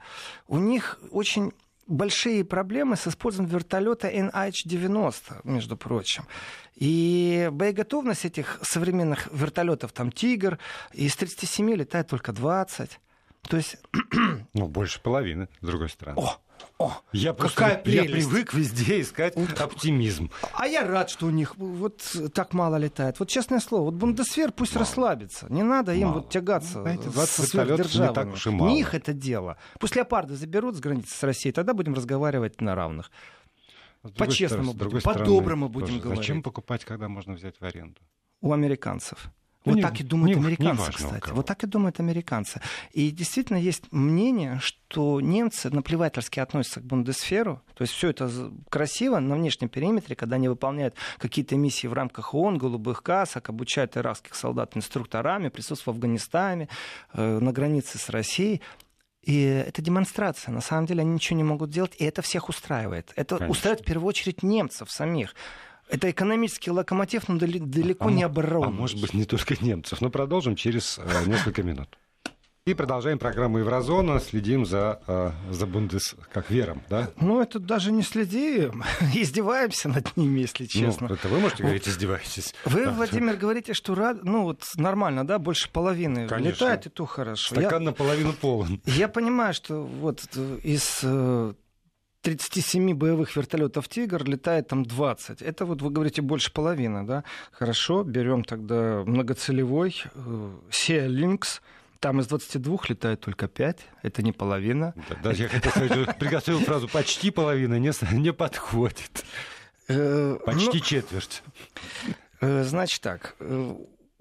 [0.48, 1.52] У них очень
[1.86, 6.24] большие проблемы с использованием вертолета NH-90, между прочим.
[6.76, 10.58] И боеготовность этих современных вертолетов, там «Тигр»,
[10.92, 12.98] из 37 летает только 20.
[13.48, 13.76] То есть...
[14.54, 16.18] Ну, больше половины, с другой стороны.
[16.20, 16.38] О,
[16.78, 18.08] о, я какая просто, прелесть.
[18.08, 20.30] Я привык везде искать оптимизм.
[20.52, 22.02] А я рад, что у них вот
[22.34, 23.18] так мало летает.
[23.18, 24.86] Вот честное слово, вот Бундесвер пусть мало.
[24.86, 25.46] расслабится.
[25.50, 26.20] Не надо им мало.
[26.20, 27.08] вот тягаться ну, Знаете.
[27.98, 28.68] Не, так уж и мало.
[28.68, 29.56] не их это дело.
[29.78, 33.10] Пусть леопарды заберут с границы с Россией, тогда будем разговаривать на равных.
[34.16, 36.00] По-честному будем, по-доброму будем тоже.
[36.00, 36.20] говорить.
[36.20, 38.00] Зачем покупать, когда можно взять в аренду?
[38.40, 39.30] У американцев.
[39.64, 41.30] Вот не, так и думают не, американцы, не кстати.
[41.32, 42.62] Вот так и думают американцы.
[42.92, 47.60] И действительно есть мнение, что немцы наплевательски относятся к бундесферу.
[47.74, 48.30] То есть все это
[48.70, 53.98] красиво на внешнем периметре, когда они выполняют какие-то миссии в рамках ООН, голубых касок, обучают
[53.98, 56.68] иракских солдат инструкторами, присутствуют в Афганистане,
[57.12, 58.62] э, на границе с Россией.
[59.22, 60.52] И это демонстрация.
[60.52, 63.12] На самом деле они ничего не могут делать, и это всех устраивает.
[63.16, 63.50] Это Конечно.
[63.52, 65.34] устраивает в первую очередь немцев самих.
[65.90, 68.68] Это экономический локомотив, но далеко а, не оборонный.
[68.68, 70.00] А может быть, не только немцев.
[70.00, 71.98] Но продолжим через э, несколько минут.
[72.66, 77.10] И продолжаем программу Еврозона, следим за, э, за Бундес, как вером, да?
[77.18, 81.08] Ну, это даже не следим, издеваемся над ними, если ну, честно.
[81.08, 82.54] Ну, это вы можете говорить, издеваетесь.
[82.66, 82.92] Вы, да.
[82.92, 86.64] Владимир, говорите, что рад, ну, вот нормально, да, больше половины Конечно.
[86.64, 87.54] летает, и то хорошо.
[87.54, 88.80] Стакан я, наполовину полон.
[88.84, 90.22] Я понимаю, что вот
[90.62, 91.54] из э,
[92.22, 95.40] 37 боевых вертолетов «Тигр» летает там 20.
[95.42, 97.24] Это вот вы говорите больше половины, да?
[97.50, 101.60] Хорошо, берем тогда многоцелевой э, Sea Lynx.
[101.98, 104.94] Там из 22 летает только 5, это не половина.
[105.08, 109.24] Да, да я хотел сказать, приготовил фразу «почти половина» не, не подходит.
[109.88, 111.42] Э, почти ну, четверть.
[112.40, 113.36] Э, значит так,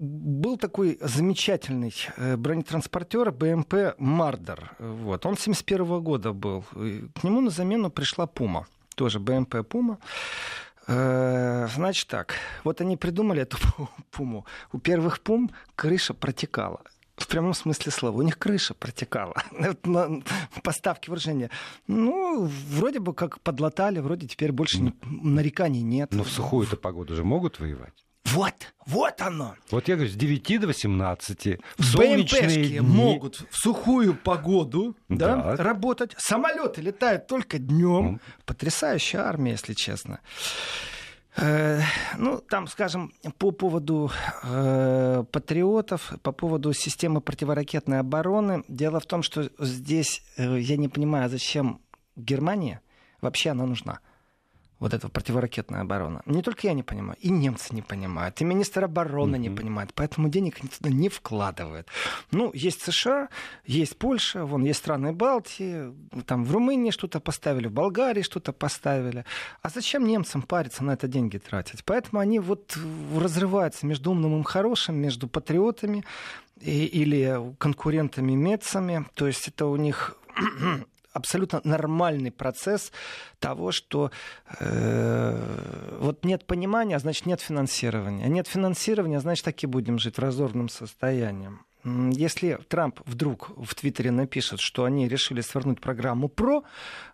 [0.00, 4.72] был такой замечательный э, бронетранспортер БМП «Мардер».
[4.78, 5.26] Вот.
[5.26, 6.62] Он 71 года был.
[6.72, 8.66] К нему на замену пришла «Пума».
[8.94, 9.98] Тоже БМП «Пума».
[10.86, 12.34] Э, значит так,
[12.64, 13.58] вот они придумали эту
[14.10, 14.46] пуму.
[14.72, 16.80] У первых пум крыша протекала.
[17.16, 18.16] В прямом смысле слова.
[18.16, 19.34] У них крыша протекала.
[19.84, 20.22] На
[20.62, 21.50] поставки выражения.
[21.86, 26.12] Ну, вроде бы как подлатали, вроде теперь больше нареканий нет.
[26.12, 27.92] Но в сухую-то погоду же могут воевать?
[28.32, 28.54] Вот,
[28.86, 29.54] вот оно.
[29.70, 32.80] Вот я говорю, с 9 до 18 в солнечные дни...
[32.80, 35.36] могут в сухую погоду да.
[35.36, 36.14] Да, работать.
[36.16, 38.16] Самолеты летают только днем.
[38.16, 38.20] Mm.
[38.46, 40.20] Потрясающая армия, если честно.
[41.36, 41.80] Э,
[42.18, 44.10] ну, там, скажем, по поводу
[44.42, 48.64] э, патриотов, по поводу системы противоракетной обороны.
[48.68, 51.80] Дело в том, что здесь э, я не понимаю, зачем
[52.16, 52.80] Германия
[53.20, 54.00] вообще она нужна
[54.80, 56.22] вот эта противоракетная оборона.
[56.26, 59.38] Не только я не понимаю, и немцы не понимают, и министр обороны mm-hmm.
[59.38, 61.86] не понимает, поэтому денег они туда не вкладывают.
[62.30, 63.28] Ну, есть США,
[63.66, 65.92] есть Польша, вон есть страны Балтии,
[66.26, 69.24] там в Румынии что-то поставили, в Болгарии что-то поставили.
[69.62, 71.84] А зачем немцам париться на это деньги тратить?
[71.84, 72.76] Поэтому они вот
[73.14, 76.04] разрываются между умным и хорошим, между патриотами
[76.60, 79.06] и, или конкурентами-мецами.
[79.14, 80.16] То есть это у них
[81.12, 82.92] абсолютно нормальный процесс
[83.38, 84.10] того, что
[84.58, 88.24] э, вот нет понимания, а значит нет финансирования.
[88.24, 91.50] А нет финансирования, значит так и будем жить в разорванном состоянии.
[91.84, 96.64] Если Трамп вдруг в Твиттере напишет, что они решили свернуть программу ПРО,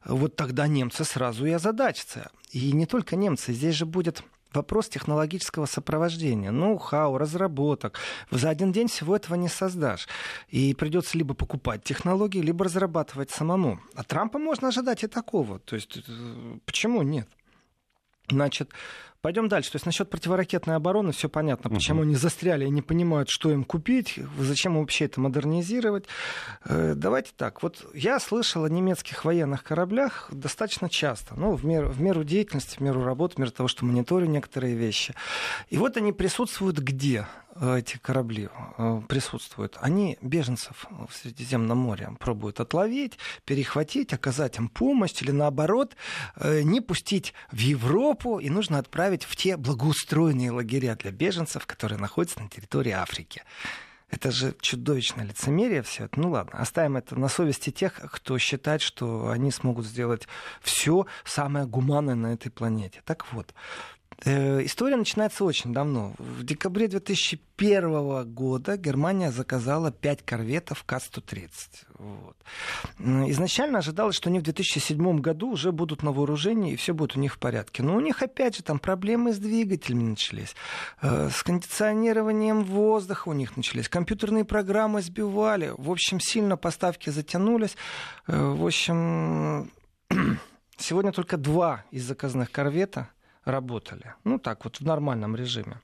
[0.05, 2.31] вот тогда немцы сразу и озадачатся.
[2.51, 4.25] И не только немцы, здесь же будет
[4.57, 7.99] вопрос технологического сопровождения, ноу-хау, разработок.
[8.31, 10.09] За один день всего этого не создашь.
[10.49, 13.79] И придется либо покупать технологии, либо разрабатывать самому.
[13.95, 15.59] А Трампа можно ожидать и такого.
[15.61, 17.29] То есть э, почему нет?
[18.29, 18.71] Значит,
[19.21, 19.73] Пойдем дальше.
[19.73, 22.07] То есть насчет противоракетной обороны все понятно, почему угу.
[22.07, 26.05] они застряли и не понимают, что им купить, зачем вообще это модернизировать.
[26.65, 27.63] Э, давайте так.
[27.63, 31.35] Вот я слышал о немецких военных кораблях достаточно часто.
[31.35, 34.75] Ну, в меру, в меру деятельности, в меру работы, в меру того, что мониторю некоторые
[34.75, 35.15] вещи.
[35.69, 37.27] И вот они присутствуют где?
[37.59, 38.49] Э, эти корабли
[38.79, 45.97] э, присутствуют, они беженцев в Средиземном море пробуют отловить, перехватить, оказать им помощь или наоборот
[46.45, 52.41] не пустить в Европу и нужно отправить в те благоустроенные лагеря для беженцев, которые находятся
[52.41, 53.43] на территории Африки.
[54.09, 56.21] Это же чудовищное лицемерие все это.
[56.21, 60.29] Ну ладно, оставим это на совести тех, кто считает, что они смогут сделать
[60.63, 63.03] все самое гуманное на этой планете.
[63.05, 63.53] Так вот,
[64.25, 66.15] история начинается очень давно.
[66.19, 71.49] В декабре 2001 года Германия заказала 5 корветов К-130.
[71.99, 72.37] Вот.
[72.99, 77.21] Изначально ожидалось, что они в 2007 году уже будут на вооружении, и все будет у
[77.21, 77.83] них в порядке.
[77.83, 80.55] Но у них, опять же, там проблемы с двигателями начались,
[81.03, 85.73] э, с кондиционированием воздуха у них начались, компьютерные программы сбивали.
[85.77, 87.77] В общем, сильно поставки затянулись.
[88.27, 89.71] Э, в общем,
[90.77, 93.11] сегодня только два из заказанных корвета
[93.47, 94.15] работали.
[94.25, 95.81] Ну так вот, в нормальном режиме.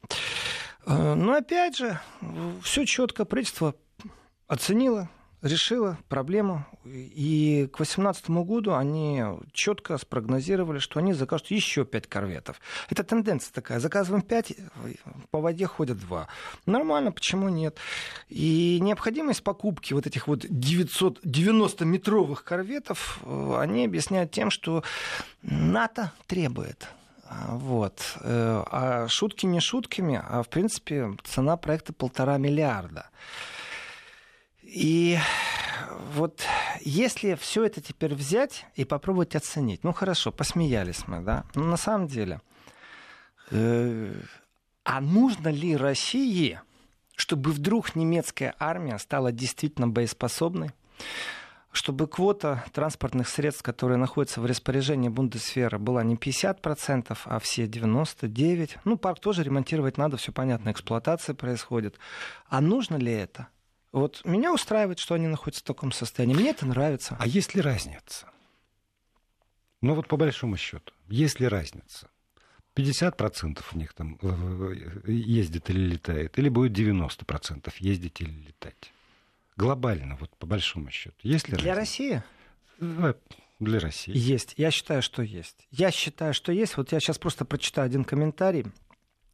[0.84, 1.98] Э, но опять же,
[2.62, 3.74] все четко правительство
[4.48, 5.08] оценило,
[5.40, 6.66] решило проблему.
[6.84, 9.22] И к 2018 году они
[9.52, 12.60] четко спрогнозировали, что они закажут еще 5 корветов.
[12.90, 13.78] Это тенденция такая.
[13.80, 14.56] Заказываем 5,
[15.30, 16.26] по воде ходят 2.
[16.66, 17.78] Нормально, почему нет?
[18.28, 24.82] И необходимость покупки вот этих вот 990-метровых корветов э, они объясняют тем, что
[25.42, 26.88] НАТО требует
[27.48, 28.16] вот.
[28.20, 33.08] Э, а шутки не шутками, а в принципе цена проекта полтора миллиарда.
[34.62, 35.18] И
[36.14, 36.42] вот
[36.80, 41.76] если все это теперь взять и попробовать оценить, ну хорошо, посмеялись мы, да, но на
[41.76, 42.40] самом деле,
[43.50, 44.14] э,
[44.84, 46.60] а нужно ли России,
[47.16, 50.70] чтобы вдруг немецкая армия стала действительно боеспособной?
[51.72, 58.78] Чтобы квота транспортных средств, которые находятся в распоряжении Бундесфера, была не 50%, а все 99%.
[58.84, 61.98] Ну, парк тоже ремонтировать надо, все понятно, эксплуатация происходит.
[62.48, 63.48] А нужно ли это?
[63.90, 66.34] Вот меня устраивает, что они находятся в таком состоянии.
[66.34, 67.16] Мне это нравится.
[67.18, 68.26] А есть ли разница?
[69.80, 72.08] Ну вот по большому счету, есть ли разница?
[72.76, 74.28] 50% у них там э,
[75.06, 78.92] э, ездит или летает, или будет 90% ездить или летать?
[79.56, 81.16] Глобально, вот по большому счету?
[81.22, 82.24] Есть ли Для разница?
[82.80, 83.14] России?
[83.60, 84.16] Для России.
[84.16, 84.54] Есть.
[84.56, 85.68] Я считаю, что есть.
[85.70, 86.76] Я считаю, что есть.
[86.76, 88.66] Вот я сейчас просто прочитаю один комментарий.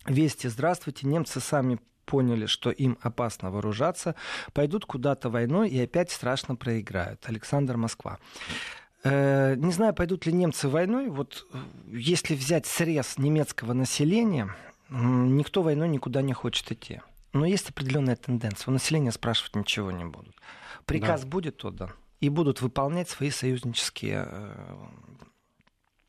[0.07, 1.07] Вести, здравствуйте.
[1.07, 1.79] Немцы сами
[2.09, 4.15] поняли, что им опасно вооружаться,
[4.53, 7.21] пойдут куда-то войной и опять страшно проиграют.
[7.27, 8.19] Александр Москва.
[9.05, 11.09] Э, не знаю, пойдут ли немцы войной.
[11.09, 11.59] Вот э,
[11.93, 14.55] если взять срез немецкого населения,
[14.89, 17.01] никто войной никуда не хочет идти.
[17.33, 18.71] Но есть определенная тенденция.
[18.71, 20.35] У населения спрашивать ничего не будут.
[20.87, 21.27] Приказ да.
[21.27, 24.87] будет отдан, и будут выполнять свои союзнические э,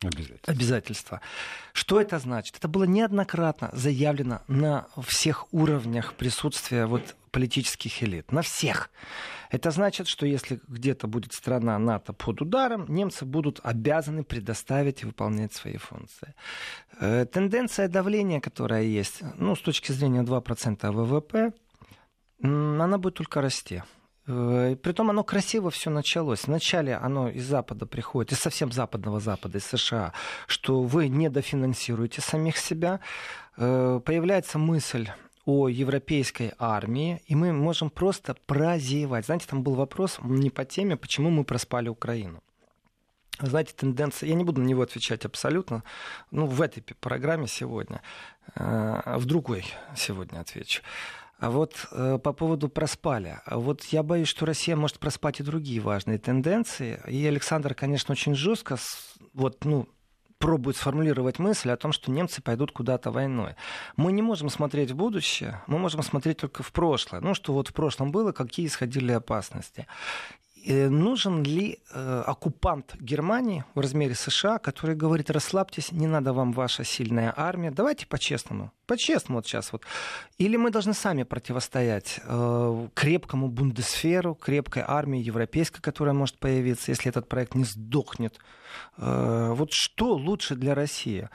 [0.01, 0.53] Обязательства.
[0.53, 1.21] обязательства.
[1.73, 2.55] Что это значит?
[2.55, 8.32] Это было неоднократно заявлено на всех уровнях присутствия вот политических элит.
[8.32, 8.89] На всех.
[9.50, 15.06] Это значит, что если где-то будет страна НАТО под ударом, немцы будут обязаны предоставить и
[15.06, 16.36] выполнять свои функции.
[17.00, 21.54] Э, тенденция давления, которая есть, ну, с точки зрения 2% ВВП,
[22.42, 23.82] она будет только расти.
[24.28, 26.46] Э, притом оно красиво все началось.
[26.46, 30.13] Вначале оно из Запада приходит, из совсем западного Запада, из США,
[30.48, 33.00] что вы недофинансируете самих себя.
[33.58, 35.10] Э, появляется мысль
[35.50, 39.26] о европейской армии, и мы можем просто прозевать.
[39.26, 42.44] Знаете, там был вопрос не по теме, почему мы проспали Украину.
[43.40, 45.84] Знаете, тенденция, я не буду на него отвечать абсолютно,
[46.30, 48.02] ну, в этой программе сегодня,
[48.56, 50.84] э, в другой сегодня отвечу.
[51.40, 53.40] А вот э, по поводу проспали.
[53.50, 57.02] Вот я боюсь, что Россия может проспать и другие важные тенденции.
[57.08, 58.78] И Александр, конечно, очень жестко
[59.34, 59.88] вот, ну,
[60.39, 63.56] пробует сформулировать мысль о том, что немцы пойдут куда-то войной.
[63.97, 67.21] Мы не можем смотреть в будущее, мы можем смотреть только в прошлое.
[67.21, 69.86] Ну, что вот в прошлом было, какие исходили опасности.
[70.65, 76.52] Э, нужен ли э, оккупант Германии в размере США, который говорит, расслабьтесь, не надо вам
[76.52, 79.84] ваша сильная армия, давайте по-честному, по-честному вот сейчас вот.
[80.38, 87.10] Или мы должны сами противостоять э, крепкому бундесферу, крепкой армии европейской, которая может появиться, если
[87.10, 88.39] этот проект не сдохнет.
[88.98, 91.30] Э, вот что лучше для России?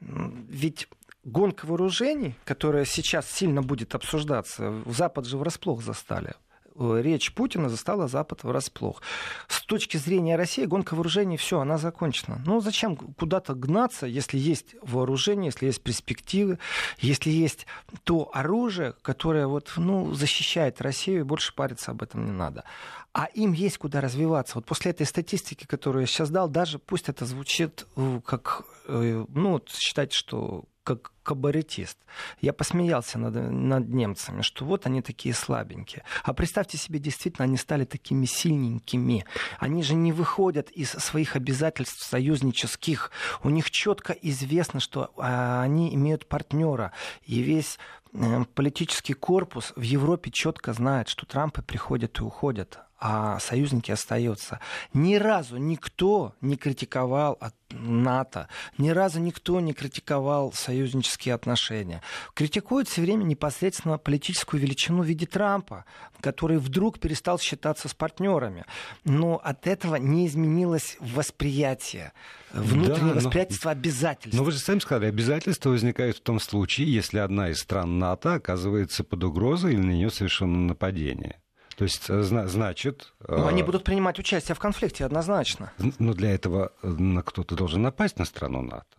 [0.00, 0.88] Ведь
[1.24, 6.34] гонка вооружений, которая сейчас сильно будет обсуждаться, Запад же врасплох застали.
[6.78, 9.02] Э, речь Путина застала Запад врасплох.
[9.48, 12.40] С точки зрения России гонка вооружений, все, она закончена.
[12.46, 16.58] Ну зачем куда-то гнаться, если есть вооружение, если есть перспективы,
[16.98, 17.66] если есть
[18.04, 22.64] то оружие, которое вот, ну, защищает Россию, и больше париться об этом не надо.
[23.12, 24.56] А им есть куда развиваться.
[24.56, 29.24] Вот после этой статистики, которую я сейчас дал, даже пусть это звучит э, как, э,
[29.28, 31.98] ну, считать, что как кабаретист.
[32.40, 36.02] Я посмеялся над, над немцами, что вот они такие слабенькие.
[36.24, 39.26] А представьте себе, действительно, они стали такими сильненькими.
[39.58, 43.10] Они же не выходят из своих обязательств союзнических.
[43.42, 46.92] У них четко известно, что а, они имеют партнера.
[47.22, 47.78] И весь
[48.14, 54.60] э, политический корпус в Европе четко знает, что Трампы приходят и уходят а союзники остаются.
[54.92, 57.38] Ни разу никто не критиковал
[57.70, 62.02] НАТО, ни разу никто не критиковал союзнические отношения.
[62.34, 65.84] Критикуют все время непосредственно политическую величину в виде Трампа,
[66.20, 68.64] который вдруг перестал считаться с партнерами.
[69.04, 72.12] Но от этого не изменилось восприятие,
[72.52, 74.36] внутреннее да, восприятие обязательств.
[74.36, 78.34] Но вы же сами сказали, обязательства возникают в том случае, если одна из стран НАТО
[78.34, 81.38] оказывается под угрозой или на нее совершено нападение.
[81.78, 83.14] То есть, э, значит...
[83.28, 85.72] Ну, они э, будут принимать участие в конфликте, однозначно.
[86.00, 88.96] Но для этого э, кто-то должен напасть на страну НАТО.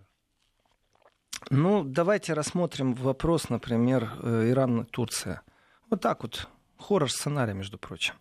[1.50, 5.42] Ну, давайте рассмотрим вопрос, например, Иран-Турция.
[5.90, 6.48] Вот так вот.
[6.78, 8.16] Хоррор-сценарий, между прочим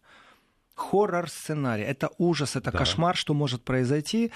[0.78, 1.82] хоррор-сценарий.
[1.82, 2.78] Это ужас, это да.
[2.78, 4.32] кошмар, что может произойти,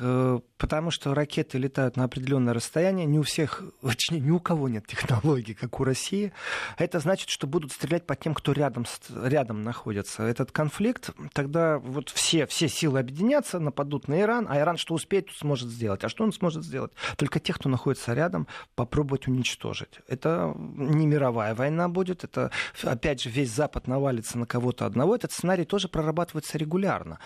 [0.00, 3.06] э, потому что ракеты летают на определенное расстояние.
[3.06, 6.32] Не у всех, точнее, ни у кого нет технологий, как у России.
[6.76, 8.84] Это значит, что будут стрелять по тем, кто рядом,
[9.22, 10.24] рядом находится.
[10.24, 15.28] Этот конфликт, тогда вот все, все силы объединятся, нападут на Иран, а Иран что успеет,
[15.36, 16.04] сможет сделать.
[16.04, 16.92] А что он сможет сделать?
[17.16, 20.00] Только тех, кто находится рядом, попробовать уничтожить.
[20.08, 22.50] Это не мировая война будет, это,
[22.82, 25.14] опять же, весь Запад навалится на кого-то одного.
[25.14, 27.18] Этот сценарий тоже тоже прорабатывается регулярно.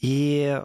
[0.00, 0.60] И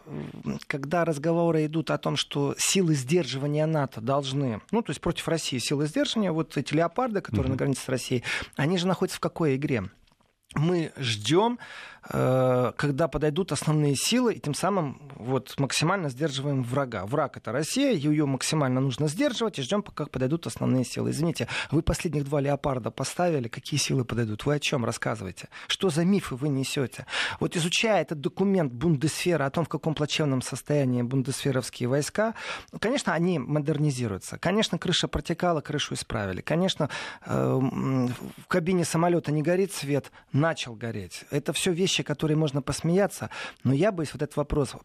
[0.67, 5.59] когда разговоры идут о том, что силы сдерживания НАТО должны, ну, то есть против России
[5.59, 7.51] силы сдерживания, вот эти леопарды, которые mm-hmm.
[7.51, 8.23] на границе с Россией,
[8.57, 9.83] они же находятся в какой игре?
[10.55, 11.59] Мы ждем
[12.11, 17.05] Э, когда подойдут основные силы, и тем самым вот максимально сдерживаем врага.
[17.05, 21.11] Враг это Россия, ее максимально нужно сдерживать, и ждем, пока подойдут основные силы.
[21.11, 24.45] Извините, вы последних два леопарда поставили, какие силы подойдут?
[24.45, 25.49] Вы о чем рассказываете?
[25.67, 27.05] Что за мифы вы несете?
[27.39, 32.33] Вот изучая этот документ Бундесфера о том, в каком плачевном состоянии бундесферовские войска,
[32.79, 34.37] конечно, они модернизируются.
[34.37, 36.41] Конечно, крыша протекала, крышу исправили.
[36.41, 36.89] Конечно,
[37.25, 41.25] э, в кабине самолета не горит свет, начал гореть.
[41.29, 43.29] Это все вещи которые можно посмеяться,
[43.63, 44.75] но я боюсь вот этот вопрос,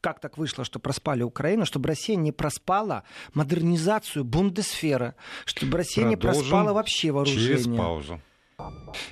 [0.00, 3.02] как так вышло, что проспали Украину, чтобы Россия не проспала
[3.34, 7.56] модернизацию бундесфера, чтобы Россия Продолжим не проспала вообще вооружение.
[7.56, 8.20] Через паузу.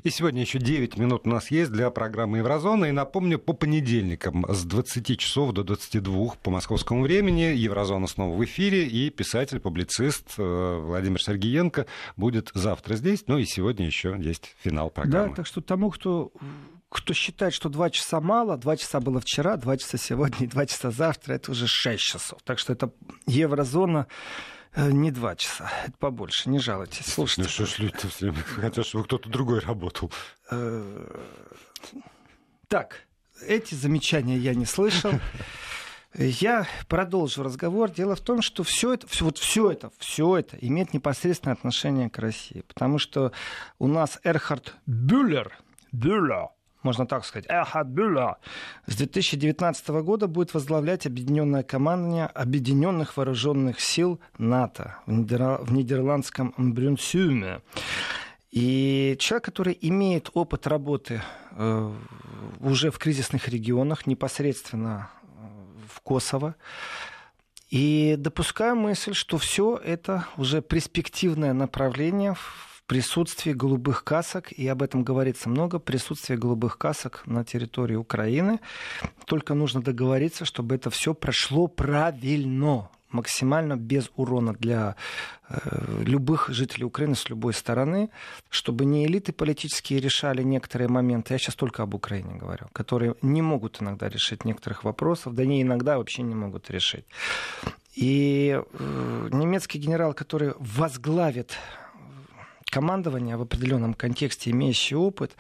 [0.02, 2.86] И сегодня еще 9 минут у нас есть для программы Еврозона.
[2.86, 8.44] И напомню, по понедельникам с 20 часов до 22 по московскому времени Еврозона снова в
[8.44, 8.86] эфире.
[8.86, 13.24] И писатель-публицист э, Владимир Сергеенко будет завтра здесь.
[13.26, 15.30] Ну и сегодня еще есть финал программы.
[15.30, 16.32] Да, так что тому, кто
[16.90, 20.64] кто считает, что два часа мало, два часа было вчера, два часа сегодня и два
[20.64, 22.38] часа завтра, это уже шесть часов.
[22.44, 22.90] Так что это
[23.26, 24.06] еврозона
[24.76, 27.06] не два часа, это побольше, не жалуйтесь.
[27.06, 27.42] Слушайте.
[27.42, 30.12] Ну что ж люди все время хотят, чтобы кто-то другой работал.
[30.50, 31.24] Э,
[32.68, 33.06] так,
[33.46, 35.12] эти замечания я не слышал.
[36.14, 37.90] Я продолжу разговор.
[37.90, 42.08] Дело в том, что все это, все, вот все это, все это имеет непосредственное отношение
[42.08, 42.64] к России.
[42.66, 43.30] Потому что
[43.78, 45.52] у нас Эрхард Бюллер,
[45.92, 46.48] Бюллер,
[46.88, 48.36] можно так сказать, Эрхард Бюллер,
[48.86, 55.58] с 2019 года будет возглавлять объединенное командование Объединенных Вооруженных Сил НАТО в, Нидер...
[55.60, 57.60] в нидерландском Брюнсюме.
[58.50, 61.20] И человек, который имеет опыт работы
[61.50, 61.94] э,
[62.60, 65.10] уже в кризисных регионах, непосредственно
[65.94, 66.54] в Kosovo.
[67.68, 72.34] И допускаю мысль, что все это уже перспективное направление
[72.88, 78.60] присутствии голубых касок, и об этом говорится много, присутствие голубых касок на территории Украины.
[79.26, 84.96] Только нужно договориться, чтобы это все прошло правильно, максимально без урона для
[85.48, 88.08] э, любых жителей Украины с любой стороны,
[88.48, 93.42] чтобы не элиты политические решали некоторые моменты, я сейчас только об Украине говорю, которые не
[93.42, 97.04] могут иногда решить некоторых вопросов, да не иногда вообще не могут решить.
[97.94, 101.56] И э, немецкий генерал, который возглавит
[102.70, 105.36] командование в определенном контексте, имеющий опыт,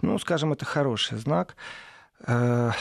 [0.00, 1.56] ну, скажем, это хороший знак.
[2.26, 2.72] Э,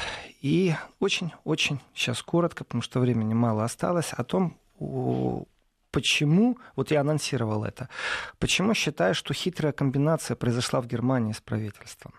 [0.42, 4.58] и очень-очень сейчас коротко, потому что времени мало осталось, о том,
[5.92, 7.90] почему, вот я анонсировал это,
[8.40, 12.14] почему считаю, что хитрая комбинация произошла в Германии с правительством.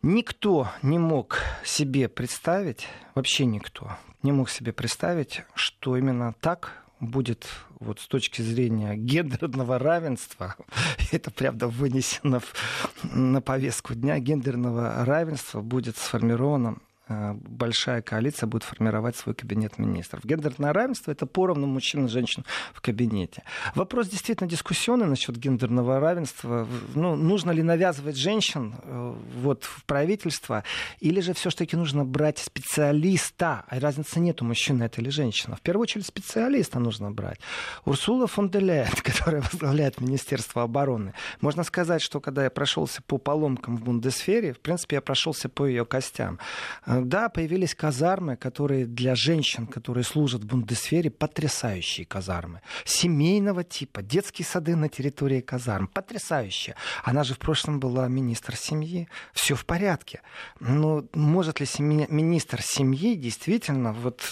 [0.00, 7.46] Никто не мог себе представить, вообще никто не мог себе представить, что именно так будет
[7.78, 10.56] вот с точки зрения гендерного равенства,
[11.12, 12.54] это правда вынесено в,
[13.02, 16.78] на повестку дня, гендерного равенства будет сформировано
[17.08, 20.24] большая коалиция будет формировать свой кабинет министров.
[20.24, 22.44] Гендерное равенство– это поровну мужчин и женщин
[22.74, 23.42] в кабинете.
[23.74, 26.66] Вопрос действительно дискуссионный насчет гендерного равенства.
[26.94, 30.64] Ну, нужно ли навязывать женщин э, вот, в правительство,
[31.00, 35.56] или же все-таки нужно брать специалиста, а разницы нет, у мужчины это или женщина.
[35.56, 37.40] В первую очередь специалиста нужно брать.
[37.84, 43.18] Урсула фон де Лейн, которая возглавляет Министерство обороны, можно сказать, что когда я прошелся по
[43.18, 46.38] поломкам в Бундесфере, в принципе, я прошелся по ее костям
[46.86, 52.60] э, да, появились казармы, которые для женщин, которые служат в бундесфере, потрясающие казармы.
[52.84, 55.88] Семейного типа, детские сады на территории казарм.
[55.88, 56.74] Потрясающие.
[57.04, 59.08] Она же в прошлом была министр семьи.
[59.32, 60.22] Все в порядке.
[60.60, 64.22] Но может ли семья, министр семьи действительно вот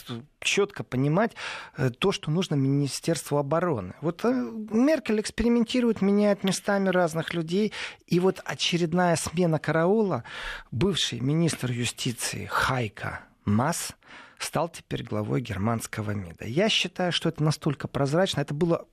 [0.41, 1.33] четко понимать
[1.77, 3.95] э, то, что нужно Министерству обороны.
[4.01, 7.73] Вот э, Меркель экспериментирует, меняет местами разных людей,
[8.07, 10.25] и вот очередная смена караула,
[10.71, 13.93] бывший министр юстиции Хайка Мас
[14.39, 16.45] стал теперь главой германского МИДа.
[16.47, 18.87] Я считаю, что это настолько прозрачно, это было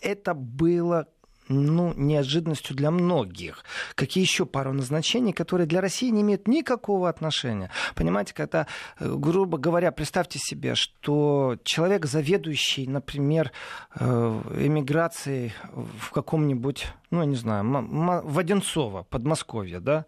[0.00, 1.08] это было
[1.48, 3.64] ну, неожиданностью для многих.
[3.94, 7.70] Какие еще пару назначений, которые для России не имеют никакого отношения.
[7.94, 8.66] Понимаете, когда,
[8.98, 13.52] э, грубо говоря, представьте себе, что человек, заведующий, например,
[13.98, 17.64] э, эмиграцией в каком-нибудь ну, я не знаю,
[18.24, 20.04] в Одинцово, Подмосковье, да,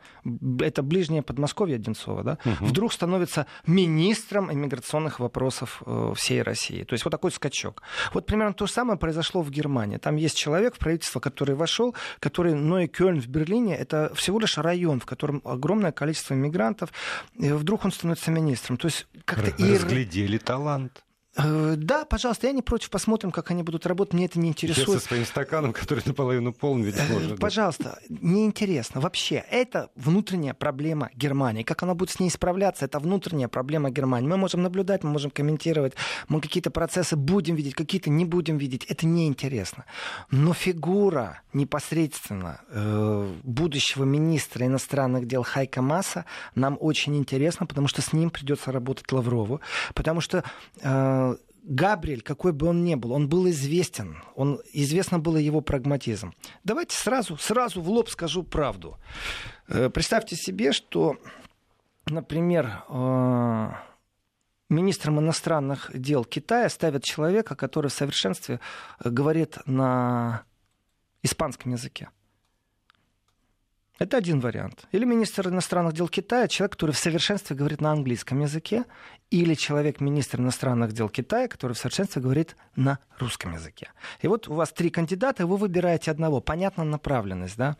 [0.60, 2.66] это ближнее Подмосковье Одинцово, да, угу.
[2.66, 6.82] вдруг становится министром иммиграционных вопросов э, всей России.
[6.82, 7.82] То есть вот такой скачок.
[8.12, 9.98] Вот примерно то же самое произошло в Германии.
[9.98, 14.58] Там есть человек в правительство, который вошел, который Ной Кёльн в Берлине, это всего лишь
[14.58, 16.90] район, в котором огромное количество иммигрантов,
[17.34, 18.76] и вдруг он становится министром.
[18.76, 19.50] То есть как-то...
[19.62, 21.05] Разглядели талант.
[21.36, 24.88] Э, да, пожалуйста, я не против, посмотрим, как они будут работать, мне это не интересует.
[24.88, 27.36] Я со своим стаканом, который наполовину полон, ведь э, можно.
[27.36, 29.00] Пожалуйста, неинтересно.
[29.00, 31.62] Вообще, это внутренняя проблема Германии.
[31.62, 34.28] Как она будет с ней справляться, это внутренняя проблема Германии.
[34.28, 35.94] Мы можем наблюдать, мы можем комментировать,
[36.28, 38.84] мы какие-то процессы будем видеть, какие-то не будем видеть.
[38.84, 39.84] Это неинтересно.
[40.30, 46.24] Но фигура непосредственно э, будущего министра иностранных дел Хайка Масса
[46.54, 49.60] нам очень интересна, потому что с ним придется работать Лаврову,
[49.94, 50.44] потому что
[50.80, 51.25] э,
[51.66, 56.32] Габриэль, какой бы он ни был, он был известен, он, известно было его прагматизм.
[56.62, 58.98] Давайте сразу, сразу в лоб скажу правду.
[59.66, 61.16] Э, представьте себе, что,
[62.06, 63.70] например, э,
[64.68, 68.60] министром иностранных дел Китая ставят человека, который в совершенстве
[69.04, 70.44] говорит на
[71.24, 72.10] испанском языке.
[73.98, 74.86] Это один вариант.
[74.92, 78.84] Или министр иностранных дел Китая, человек, который в совершенстве говорит на английском языке,
[79.30, 83.88] или человек, министр иностранных дел Китая, который в совершенстве говорит на русском языке.
[84.20, 86.40] И вот у вас три кандидата, и вы выбираете одного.
[86.40, 87.76] Понятна направленность, да?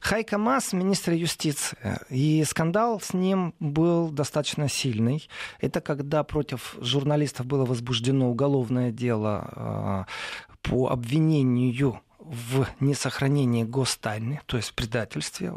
[0.00, 1.78] Хайка Мас, министр юстиции.
[2.10, 5.28] И скандал с ним был достаточно сильный.
[5.60, 14.56] Это когда против журналистов было возбуждено уголовное дело э, по обвинению в несохранении гостайны, то
[14.56, 15.52] есть в предательстве,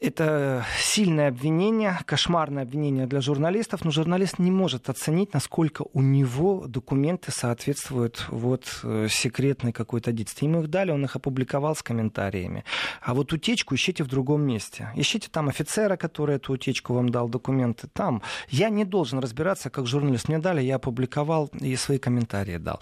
[0.00, 6.66] это сильное обвинение, кошмарное обвинение для журналистов, но журналист не может оценить, насколько у него
[6.66, 10.44] документы соответствуют вот э, секретной какой-то деятельности.
[10.44, 12.64] Ему их дали, он их опубликовал с комментариями.
[13.00, 14.90] А вот утечку ищите в другом месте.
[14.94, 18.22] Ищите там офицера, который эту утечку вам дал, документы там.
[18.48, 22.80] Я не должен разбираться, как журналист мне дали, я опубликовал и свои комментарии дал.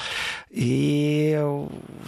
[0.51, 1.41] И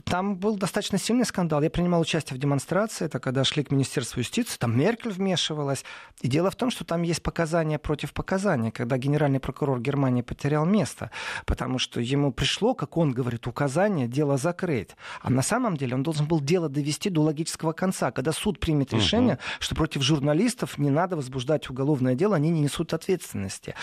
[0.05, 1.63] там был достаточно сильный скандал.
[1.63, 5.85] Я принимал участие в демонстрации, это когда шли к Министерству юстиции, там Меркель Меркель вмешивалась.
[6.21, 10.65] И дело в том, что там есть показания против показания, когда генеральный прокурор Германии потерял
[10.65, 11.11] место,
[11.47, 14.91] потому что ему пришло, как он говорит, указание дело закрыть.
[15.21, 18.93] А на самом деле он должен был дело довести до логического конца, когда суд примет
[18.93, 19.43] решение, угу.
[19.59, 23.75] что против журналистов не надо возбуждать уголовное дело, они не несут ответственности.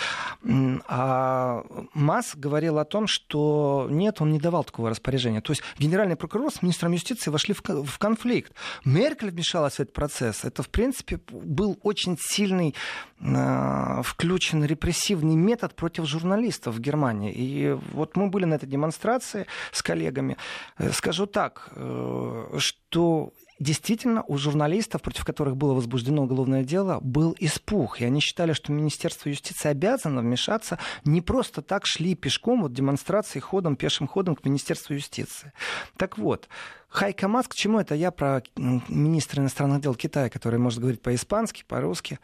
[0.88, 5.42] А Масс говорил о том, что нет, он не давал такого распоряжения.
[5.42, 8.54] То есть генеральный прокурор с министром юстиции вошли в конфликт.
[8.86, 10.46] Меркель вмешалась в этот процесс.
[10.46, 12.76] Это, в принципе, принципе, был очень сильный
[13.20, 17.34] э, включен репрессивный метод против журналистов в Германии.
[17.34, 20.38] И вот мы были на этой демонстрации с коллегами.
[20.78, 27.36] Э, скажу так, э, что действительно у журналистов, против которых было возбуждено уголовное дело, был
[27.40, 28.02] испуг.
[28.02, 30.80] И они считали, что Министерство юстиции обязано вмешаться.
[31.06, 35.54] Не просто так шли пешком, вот демонстрации ходом, пешим ходом к Министерству юстиции.
[35.98, 36.50] Так вот,
[36.92, 41.64] Хайка Мас, к чему это я про министра иностранных дел Китая, который может говорить по-испански,
[41.66, 42.20] по-русски.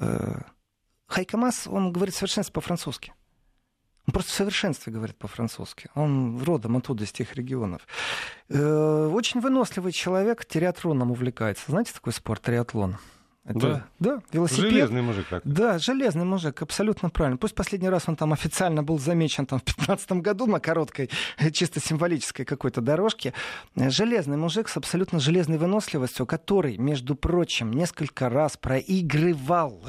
[0.00, 0.40] Э,
[1.06, 3.14] Хайка Мас, он говорит совершенно по-французски.
[4.08, 5.88] Он просто в совершенстве говорит по-французски.
[5.94, 7.86] Он родом оттуда, из тех регионов.
[8.48, 11.64] Э, очень выносливый человек, триатлоном увлекается.
[11.68, 12.96] Знаете такой спорт, триатлон?
[13.48, 13.86] Это, да.
[13.98, 14.70] да, велосипед.
[14.70, 15.26] Железный мужик.
[15.28, 17.38] Как да, железный мужик, абсолютно правильно.
[17.38, 21.08] Пусть последний раз он там официально был замечен там, в 2015 году на короткой,
[21.52, 23.32] чисто символической какой-то дорожке.
[23.74, 29.82] Железный мужик с абсолютно железной выносливостью, который, между прочим, несколько раз проигрывал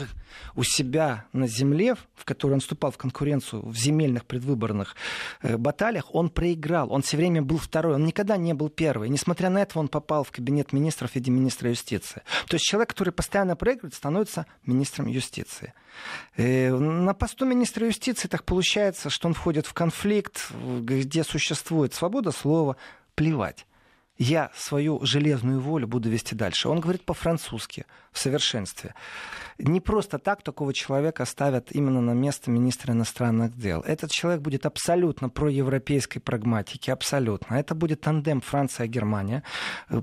[0.56, 4.96] у себя на земле, в которой он вступал в конкуренцию в земельных предвыборных
[5.42, 6.92] э, баталиях, он проиграл.
[6.92, 9.10] Он все время был второй, он никогда не был первый.
[9.10, 12.22] Несмотря на это, он попал в кабинет министров виде министра юстиции.
[12.48, 15.74] То есть человек, который постоянно проигрывает, становится министром юстиции.
[16.38, 22.32] Э, на посту министра юстиции так получается, что он входит в конфликт, где существует свобода
[22.32, 22.78] слова,
[23.16, 23.66] плевать
[24.20, 26.68] я свою железную волю буду вести дальше.
[26.68, 28.94] Он говорит по-французски в совершенстве.
[29.58, 33.82] Не просто так такого человека ставят именно на место министра иностранных дел.
[33.82, 37.56] Этот человек будет абсолютно проевропейской прагматики, абсолютно.
[37.56, 39.44] Это будет тандем Франция-Германия,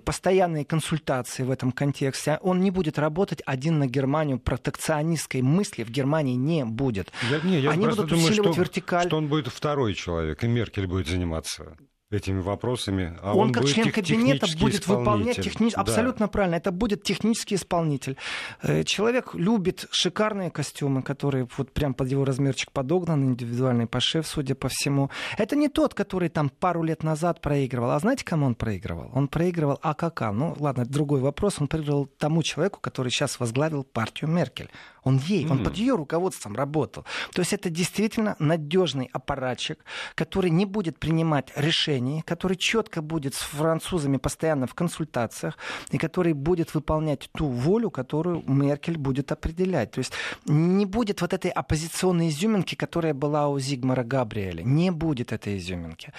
[0.05, 2.39] постоянные консультации в этом контексте.
[2.41, 7.13] Он не будет работать один на Германию, протекционистской мысли в Германии не будет.
[7.31, 9.07] Я, не, я Они будут думаю, усиливать что, вертикаль.
[9.07, 11.77] Что он будет второй человек, и Меркель будет заниматься
[12.17, 13.17] этими вопросами.
[13.23, 15.77] А он, он как будет член кабинета будет выполнять технически...
[15.77, 15.83] Да.
[15.83, 16.57] Абсолютно правильно.
[16.57, 18.17] Это будет технический исполнитель.
[18.63, 24.55] Э, человек любит шикарные костюмы, которые вот прям под его размерчик подогнаны, индивидуальный пошив, судя
[24.55, 25.11] по всему.
[25.39, 27.91] Это не тот, который там пару лет назад проигрывал.
[27.91, 29.11] А знаете, кому он проигрывал?
[29.15, 30.33] Он проигрывал АКК.
[30.33, 31.57] Ну, ладно, это другой вопрос.
[31.61, 34.71] Он проигрывал тому человеку, который сейчас возглавил партию Меркель.
[35.07, 35.51] Он ей, mm-hmm.
[35.53, 37.05] он под ее руководством работал.
[37.33, 39.79] То есть это действительно надежный аппаратчик,
[40.17, 45.59] который не будет принимать решений, который четко будет с французами постоянно в консультациях
[45.93, 49.93] и который будет выполнять ту волю, которую Меркель будет определять.
[49.93, 50.13] То есть
[50.45, 54.65] не будет вот этой оппозиционной изюминки, которая была у Зигмара Габриэля.
[54.65, 56.13] Не будет этой изюминки.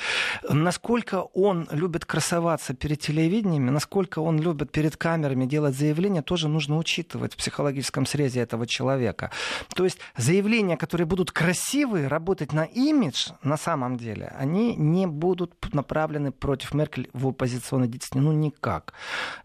[0.50, 6.78] Насколько он любит красоваться перед телевидением, насколько он любит перед камерами делать заявления, тоже нужно
[6.78, 9.32] учитывать в психологическом срезе этого человека человека.
[9.76, 15.74] То есть заявления, которые будут красивые, работать на имидж, на самом деле, они не будут
[15.74, 18.18] направлены против Меркель в оппозиционной деятельности.
[18.18, 18.94] Ну, никак.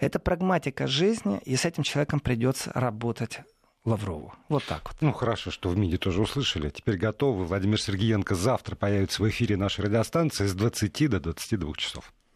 [0.01, 3.41] Это прагматика жизни, и с этим человеком придется работать
[3.85, 4.33] Лаврову.
[4.49, 4.97] Вот так вот.
[5.01, 6.71] Ну, хорошо, что в МИДе тоже услышали.
[6.71, 7.45] Теперь готовы.
[7.45, 12.13] Владимир Сергеенко завтра появится в эфире нашей радиостанции с 20 до 22 часов.